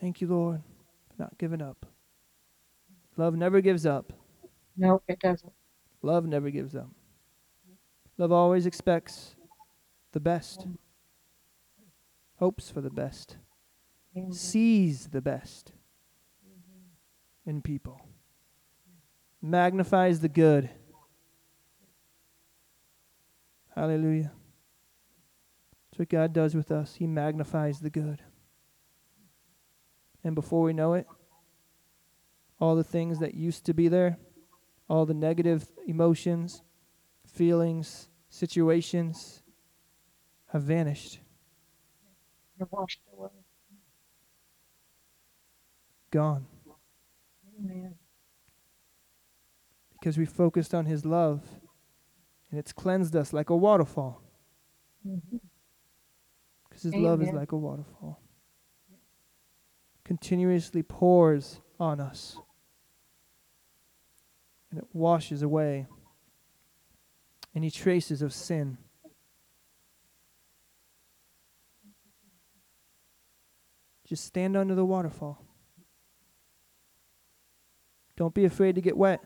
Thank 0.00 0.20
you, 0.20 0.26
Lord, 0.28 0.62
for 1.08 1.22
not 1.22 1.38
giving 1.38 1.62
up. 1.62 1.86
Love 3.16 3.36
never 3.36 3.60
gives 3.60 3.86
up. 3.86 4.12
No, 4.76 5.02
it 5.08 5.20
doesn't. 5.20 5.52
Love 6.02 6.26
never 6.26 6.50
gives 6.50 6.74
up. 6.74 6.90
Love 8.18 8.32
always 8.32 8.66
expects 8.66 9.34
the 10.12 10.20
best, 10.20 10.66
hopes 12.36 12.70
for 12.70 12.80
the 12.80 12.90
best, 12.90 13.36
Amen. 14.16 14.32
sees 14.32 15.08
the 15.08 15.20
best 15.20 15.72
mm-hmm. 16.46 17.50
in 17.50 17.62
people, 17.62 18.00
magnifies 19.42 20.20
the 20.20 20.28
good. 20.28 20.70
Hallelujah. 23.74 24.30
That's 25.90 25.98
what 25.98 26.08
God 26.08 26.32
does 26.32 26.54
with 26.54 26.70
us. 26.70 26.94
He 26.94 27.08
magnifies 27.08 27.80
the 27.80 27.90
good. 27.90 28.22
And 30.22 30.36
before 30.36 30.62
we 30.62 30.72
know 30.72 30.94
it, 30.94 31.06
all 32.60 32.74
the 32.76 32.84
things 32.84 33.18
that 33.18 33.34
used 33.34 33.64
to 33.66 33.74
be 33.74 33.88
there, 33.88 34.16
all 34.88 35.06
the 35.06 35.14
negative 35.14 35.70
emotions, 35.86 36.62
feelings, 37.26 38.08
situations 38.28 39.42
have 40.48 40.62
vanished, 40.62 41.20
You're 42.58 42.68
washed 42.70 43.00
away. 43.12 43.28
gone, 46.10 46.46
Amen. 47.58 47.94
because 49.92 50.16
we 50.16 50.24
focused 50.26 50.74
on 50.74 50.86
His 50.86 51.04
love 51.04 51.42
and 52.50 52.58
it's 52.60 52.72
cleansed 52.72 53.16
us 53.16 53.32
like 53.32 53.50
a 53.50 53.56
waterfall. 53.56 54.22
Mhm. 55.04 55.40
Because 56.68 56.82
His 56.82 56.94
love 56.94 57.20
is 57.22 57.32
like 57.32 57.50
a 57.52 57.56
waterfall. 57.56 58.20
Continuously 60.04 60.82
pours 60.82 61.60
on 61.80 61.98
us. 62.00 62.36
And 64.74 64.82
it 64.82 64.88
washes 64.92 65.40
away 65.40 65.86
any 67.54 67.70
traces 67.70 68.22
of 68.22 68.32
sin. 68.32 68.76
Just 74.04 74.24
stand 74.24 74.56
under 74.56 74.74
the 74.74 74.84
waterfall. 74.84 75.44
Don't 78.16 78.34
be 78.34 78.44
afraid 78.44 78.74
to 78.74 78.80
get 78.80 78.96
wet. 78.96 79.20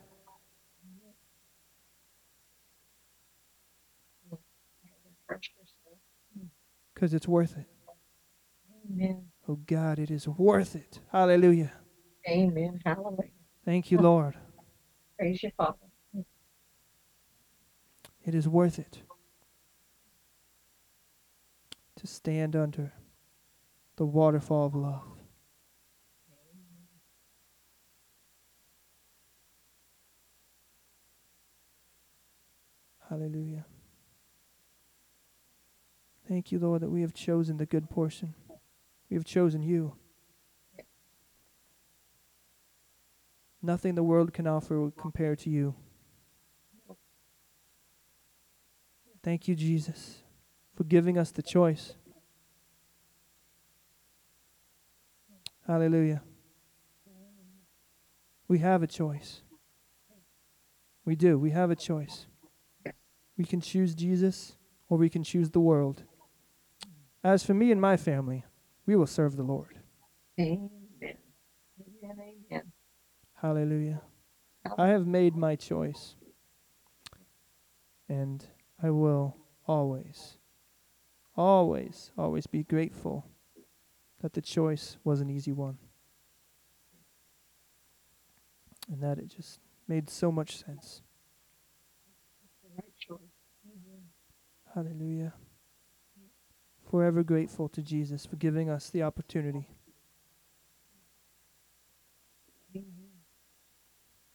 Because 6.94 7.14
it's 7.14 7.26
worth 7.26 7.56
it. 7.56 7.64
Amen. 8.92 9.24
Oh 9.48 9.56
God, 9.66 9.98
it 9.98 10.10
is 10.10 10.28
worth 10.28 10.76
it. 10.76 11.00
Hallelujah. 11.10 11.72
Amen. 12.28 12.82
Hallelujah. 12.84 13.30
Thank 13.64 13.90
you, 13.90 13.96
Lord. 13.96 14.34
Praise 15.18 15.42
you, 15.42 15.50
Father. 15.56 15.76
It 18.24 18.34
is 18.34 18.46
worth 18.46 18.78
it 18.78 18.98
to 21.96 22.06
stand 22.06 22.54
under 22.54 22.92
the 23.96 24.04
waterfall 24.04 24.66
of 24.66 24.74
love. 24.74 25.02
Hallelujah. 33.08 33.64
Thank 36.28 36.52
you, 36.52 36.58
Lord, 36.58 36.82
that 36.82 36.90
we 36.90 37.00
have 37.00 37.14
chosen 37.14 37.56
the 37.56 37.66
good 37.66 37.88
portion. 37.88 38.34
We 39.10 39.16
have 39.16 39.24
chosen 39.24 39.62
you. 39.62 39.96
Nothing 43.68 43.96
the 43.96 44.02
world 44.02 44.32
can 44.32 44.46
offer 44.46 44.80
will 44.80 44.90
compare 44.90 45.36
to 45.36 45.50
you. 45.50 45.74
Thank 49.22 49.46
you, 49.46 49.54
Jesus, 49.54 50.22
for 50.74 50.84
giving 50.84 51.18
us 51.18 51.30
the 51.32 51.42
choice. 51.42 51.92
Hallelujah. 55.66 56.22
We 58.48 58.60
have 58.60 58.82
a 58.82 58.86
choice. 58.86 59.42
We 61.04 61.14
do. 61.14 61.38
We 61.38 61.50
have 61.50 61.70
a 61.70 61.76
choice. 61.76 62.26
We 63.36 63.44
can 63.44 63.60
choose 63.60 63.94
Jesus 63.94 64.56
or 64.88 64.96
we 64.96 65.10
can 65.10 65.22
choose 65.22 65.50
the 65.50 65.60
world. 65.60 66.04
As 67.22 67.44
for 67.44 67.52
me 67.52 67.70
and 67.70 67.82
my 67.82 67.98
family, 67.98 68.46
we 68.86 68.96
will 68.96 69.06
serve 69.06 69.36
the 69.36 69.42
Lord. 69.42 69.78
Amen. 70.40 70.70
Amen. 72.02 72.37
Hallelujah. 73.40 74.00
I 74.76 74.88
have 74.88 75.06
made 75.06 75.36
my 75.36 75.54
choice. 75.54 76.16
And 78.08 78.44
I 78.82 78.90
will 78.90 79.36
always, 79.66 80.38
always, 81.36 82.10
always 82.16 82.46
be 82.46 82.62
grateful 82.64 83.26
that 84.22 84.32
the 84.32 84.40
choice 84.40 84.96
was 85.04 85.20
an 85.20 85.30
easy 85.30 85.52
one. 85.52 85.78
And 88.90 89.02
that 89.02 89.18
it 89.18 89.28
just 89.28 89.60
made 89.86 90.08
so 90.08 90.32
much 90.32 90.56
sense. 90.56 91.02
Hallelujah. 94.74 95.34
Forever 96.90 97.22
grateful 97.22 97.68
to 97.68 97.82
Jesus 97.82 98.24
for 98.24 98.36
giving 98.36 98.70
us 98.70 98.90
the 98.90 99.02
opportunity. 99.02 99.68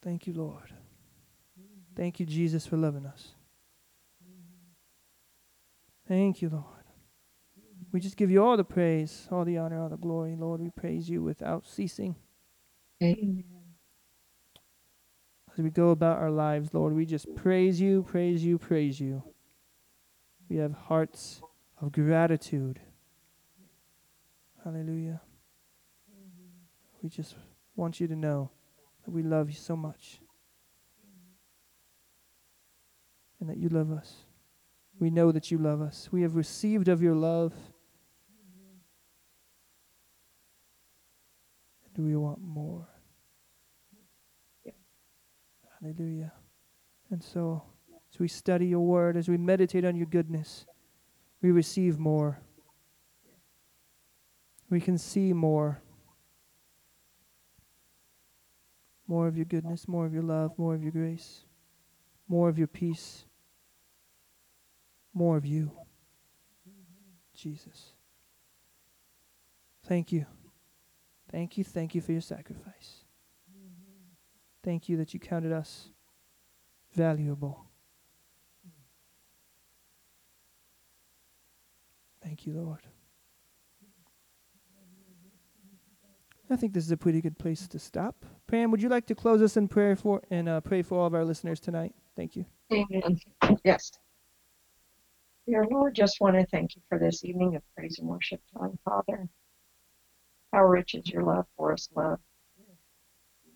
Thank 0.03 0.27
you, 0.27 0.33
Lord. 0.33 0.73
Thank 1.95 2.19
you, 2.19 2.25
Jesus, 2.25 2.65
for 2.65 2.75
loving 2.75 3.05
us. 3.05 3.29
Thank 6.07 6.41
you, 6.41 6.49
Lord. 6.49 6.65
We 7.91 7.99
just 7.99 8.17
give 8.17 8.29
you 8.29 8.43
all 8.43 8.57
the 8.57 8.63
praise, 8.63 9.27
all 9.31 9.45
the 9.45 9.57
honor, 9.57 9.81
all 9.81 9.89
the 9.89 9.97
glory. 9.97 10.35
Lord, 10.35 10.59
we 10.59 10.71
praise 10.71 11.09
you 11.09 11.21
without 11.21 11.65
ceasing. 11.65 12.15
Amen. 13.01 13.43
As 15.53 15.63
we 15.63 15.69
go 15.69 15.91
about 15.91 16.17
our 16.17 16.31
lives, 16.31 16.73
Lord, 16.73 16.93
we 16.93 17.05
just 17.05 17.33
praise 17.35 17.79
you, 17.79 18.03
praise 18.03 18.43
you, 18.43 18.57
praise 18.57 18.99
you. 18.99 19.23
We 20.49 20.57
have 20.57 20.73
hearts 20.73 21.41
of 21.79 21.91
gratitude. 21.91 22.79
Hallelujah. 24.63 25.21
We 27.01 27.09
just 27.09 27.35
want 27.75 27.99
you 27.99 28.07
to 28.07 28.15
know 28.15 28.49
that 29.05 29.11
we 29.11 29.23
love 29.23 29.49
you 29.49 29.55
so 29.55 29.75
much 29.75 30.19
and 33.39 33.49
that 33.49 33.57
you 33.57 33.67
love 33.67 33.91
us. 33.91 34.23
We 34.99 35.09
know 35.09 35.33
that 35.33 35.51
you 35.51 35.57
love 35.57 35.81
us. 35.81 36.07
We 36.11 36.21
have 36.21 36.35
received 36.35 36.87
of 36.87 37.01
your 37.01 37.15
love. 37.15 37.53
And 41.95 42.05
we 42.05 42.15
want 42.15 42.39
more. 42.41 42.87
Hallelujah. 45.81 46.31
And 47.11 47.21
so, 47.21 47.63
as 48.13 48.19
we 48.19 48.29
study 48.29 48.67
your 48.67 48.79
word, 48.79 49.17
as 49.17 49.27
we 49.27 49.35
meditate 49.35 49.83
on 49.83 49.97
your 49.97 50.05
goodness, 50.05 50.65
we 51.41 51.51
receive 51.51 51.99
more. 51.99 52.39
We 54.69 54.79
can 54.79 54.97
see 54.97 55.33
more. 55.33 55.81
More 59.07 59.27
of 59.27 59.35
your 59.35 59.45
goodness, 59.45 59.87
more 59.87 60.05
of 60.05 60.13
your 60.13 60.23
love, 60.23 60.57
more 60.57 60.75
of 60.75 60.81
your 60.81 60.91
grace, 60.91 61.45
more 62.27 62.49
of 62.49 62.57
your 62.57 62.67
peace, 62.67 63.25
more 65.13 65.37
of 65.37 65.45
you. 65.45 65.71
Jesus. 67.33 67.93
Thank 69.85 70.11
you. 70.11 70.25
Thank 71.29 71.57
you, 71.57 71.63
thank 71.63 71.95
you 71.95 72.01
for 72.01 72.11
your 72.11 72.21
sacrifice. 72.21 73.03
Thank 74.63 74.87
you 74.87 74.97
that 74.97 75.13
you 75.13 75.19
counted 75.19 75.51
us 75.51 75.89
valuable. 76.93 77.65
Thank 82.23 82.45
you, 82.45 82.53
Lord. 82.53 82.87
I 86.49 86.55
think 86.55 86.73
this 86.73 86.85
is 86.85 86.91
a 86.91 86.97
pretty 86.97 87.19
good 87.19 87.37
place 87.37 87.67
to 87.67 87.79
stop. 87.79 88.25
Pam, 88.47 88.71
would 88.71 88.81
you 88.81 88.89
like 88.89 89.07
to 89.07 89.15
close 89.15 89.41
us 89.41 89.57
in 89.57 89.67
prayer 89.67 89.95
for 89.95 90.21
and 90.29 90.47
uh, 90.47 90.61
pray 90.61 90.81
for 90.81 90.99
all 90.99 91.07
of 91.07 91.13
our 91.13 91.25
listeners 91.25 91.59
tonight? 91.59 91.93
Thank 92.15 92.35
you. 92.35 92.45
Amen. 92.71 93.19
Yes. 93.63 93.91
Dear 95.47 95.65
Lord, 95.69 95.95
just 95.95 96.21
want 96.21 96.35
to 96.35 96.45
thank 96.45 96.75
you 96.75 96.81
for 96.87 96.99
this 96.99 97.25
evening 97.25 97.55
of 97.55 97.63
praise 97.75 97.99
and 97.99 98.07
worship 98.07 98.41
time, 98.57 98.77
Father. 98.85 99.27
How 100.53 100.63
rich 100.63 100.95
is 100.95 101.09
your 101.09 101.23
love 101.23 101.45
for 101.57 101.73
us, 101.73 101.89
love. 101.95 102.19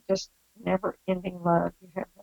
Just 0.08 0.30
never 0.62 0.98
ending 1.06 1.40
love. 1.42 1.72
You 1.80 1.88
have, 1.96 2.08
a, 2.18 2.22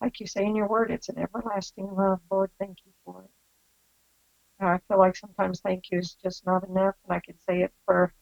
like 0.00 0.20
you 0.20 0.26
say 0.26 0.44
in 0.44 0.54
your 0.54 0.68
word, 0.68 0.90
it's 0.90 1.08
an 1.08 1.18
everlasting 1.18 1.94
love. 1.94 2.20
Lord, 2.30 2.50
thank 2.58 2.78
you 2.86 2.92
for 3.04 3.24
it. 3.24 3.30
I 4.64 4.78
feel 4.88 4.98
like 4.98 5.16
sometimes 5.16 5.60
thank 5.60 5.90
you 5.90 5.98
is 5.98 6.16
just 6.22 6.44
not 6.46 6.68
enough, 6.68 6.94
and 7.04 7.14
I 7.14 7.20
could 7.20 7.40
say 7.48 7.62
it 7.62 7.72
for 7.86 8.12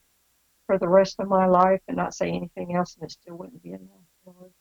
for 0.69 0.79
the 0.79 0.87
rest 0.89 1.19
of 1.19 1.29
my 1.29 1.47
life 1.47 1.81
and 1.89 1.97
not 1.97 2.15
say 2.15 2.29
anything 2.29 2.77
else, 2.77 2.95
and 2.95 3.05
it 3.05 3.11
still 3.11 3.37
wouldn't 3.37 3.63
be 3.63 3.71
enough, 3.71 4.05
Lord. 4.27 4.53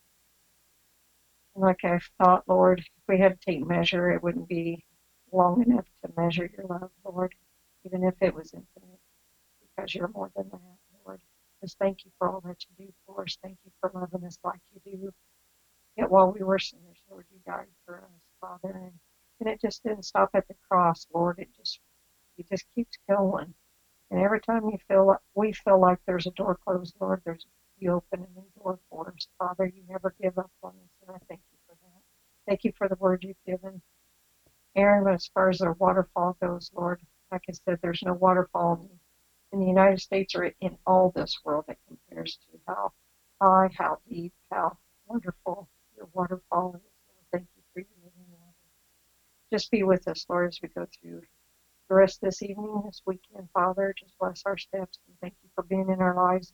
And 1.53 1.63
like 1.63 1.83
I've 1.83 2.09
thought, 2.17 2.45
Lord, 2.47 2.79
if 2.79 3.03
we 3.09 3.19
had 3.19 3.39
to 3.39 3.51
take 3.51 3.67
measure, 3.67 4.09
it 4.09 4.23
wouldn't 4.23 4.47
be 4.47 4.85
long 5.33 5.61
enough 5.61 5.85
to 6.01 6.11
measure 6.15 6.49
your 6.57 6.65
love, 6.65 6.91
Lord, 7.03 7.35
even 7.83 8.05
if 8.05 8.15
it 8.21 8.33
was 8.33 8.53
infinite, 8.53 9.01
because 9.59 9.93
you're 9.93 10.07
more 10.07 10.31
than 10.33 10.47
that, 10.49 10.77
Lord. 11.05 11.19
Just 11.61 11.77
thank 11.77 12.05
you 12.05 12.11
for 12.17 12.29
all 12.29 12.39
that 12.45 12.63
you 12.63 12.85
do 12.85 12.93
for 13.05 13.23
us. 13.23 13.37
Thank 13.43 13.57
you 13.65 13.71
for 13.81 13.91
loving 13.93 14.25
us 14.25 14.39
like 14.45 14.61
you 14.73 14.79
do. 14.89 15.11
Yet 15.97 16.09
while 16.09 16.31
we 16.31 16.41
were 16.41 16.59
sinners, 16.59 17.03
Lord, 17.09 17.25
you 17.29 17.39
died 17.45 17.67
for 17.85 17.97
us, 17.97 18.21
Father. 18.39 18.77
And, 18.77 18.93
and 19.41 19.49
it 19.49 19.59
just 19.59 19.83
didn't 19.83 20.05
stop 20.05 20.29
at 20.35 20.47
the 20.47 20.55
cross, 20.69 21.05
Lord. 21.13 21.39
It 21.39 21.49
just 21.57 21.81
it 22.37 22.47
just 22.49 22.65
keeps 22.75 22.97
going. 23.09 23.53
And 24.09 24.21
every 24.21 24.39
time 24.41 24.69
you 24.69 24.77
feel 24.87 25.05
like, 25.07 25.19
we 25.35 25.51
feel 25.53 25.79
like 25.79 25.99
there's 26.05 26.27
a 26.27 26.31
door 26.31 26.57
closed, 26.63 26.95
Lord, 26.99 27.21
there's 27.25 27.45
you 27.79 27.91
open 27.93 28.25
a 28.25 28.39
new 28.39 28.45
door 28.55 28.79
for 28.89 29.09
us, 29.09 29.27
Father. 29.37 29.67
You 29.67 29.83
never 29.87 30.15
give 30.19 30.37
up 30.39 30.51
on 30.63 30.71
us, 30.71 30.89
and 31.01 31.15
I 31.15 31.19
thank 31.27 31.41
you 31.51 31.57
for 31.67 31.75
that. 31.75 32.01
Thank 32.47 32.63
you 32.63 32.71
for 32.77 32.87
the 32.87 32.95
word 32.95 33.23
you've 33.23 33.43
given. 33.45 33.81
Aaron, 34.75 35.13
as 35.13 35.27
far 35.33 35.49
as 35.49 35.59
the 35.59 35.73
waterfall 35.73 36.37
goes, 36.41 36.71
Lord, 36.73 37.01
like 37.31 37.43
I 37.49 37.53
said, 37.53 37.79
there's 37.81 38.01
no 38.03 38.13
waterfall 38.13 38.89
in 39.51 39.59
the 39.59 39.65
United 39.65 39.99
States 40.01 40.35
or 40.35 40.45
in 40.59 40.77
all 40.85 41.11
this 41.11 41.39
world 41.43 41.65
that 41.67 41.77
compares 41.87 42.37
to 42.37 42.59
how 42.67 42.93
high, 43.41 43.69
how 43.77 43.99
deep, 44.09 44.33
how 44.51 44.77
wonderful 45.05 45.69
your 45.95 46.07
waterfall 46.13 46.75
is. 46.75 46.81
Thank 47.31 47.47
you 47.55 47.63
for 47.73 47.79
your 47.79 47.89
living 48.03 48.31
water. 48.31 48.53
Just 49.51 49.71
be 49.71 49.83
with 49.83 50.07
us, 50.07 50.25
Lord, 50.29 50.47
as 50.49 50.59
we 50.61 50.69
go 50.69 50.87
through 51.01 51.21
the 51.89 51.95
rest 51.95 52.21
of 52.21 52.27
this 52.27 52.41
evening, 52.41 52.83
this 52.85 53.01
weekend, 53.05 53.47
Father. 53.53 53.93
Just 53.97 54.17
bless 54.19 54.43
our 54.45 54.57
steps 54.57 54.99
and 55.07 55.15
thank 55.21 55.35
you 55.43 55.49
for 55.55 55.63
being 55.63 55.89
in 55.89 56.01
our 56.01 56.15
lives. 56.15 56.53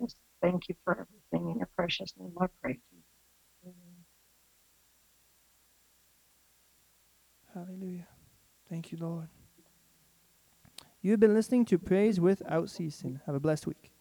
Just 0.00 0.16
thank 0.40 0.68
you 0.68 0.74
for 0.84 0.92
everything 0.92 1.50
in 1.50 1.58
your 1.58 1.68
precious 1.76 2.12
name. 2.18 2.32
I 2.40 2.46
pray, 2.62 2.72
Jesus. 2.72 3.04
Amen. 3.64 4.04
Hallelujah. 7.54 8.06
Thank 8.68 8.92
you, 8.92 8.98
Lord. 9.00 9.28
You 11.02 11.12
have 11.12 11.20
been 11.20 11.34
listening 11.34 11.64
to 11.66 11.78
Praise 11.78 12.20
Without 12.20 12.70
Ceasing. 12.70 13.20
Have 13.26 13.34
a 13.34 13.40
blessed 13.40 13.66
week. 13.66 13.92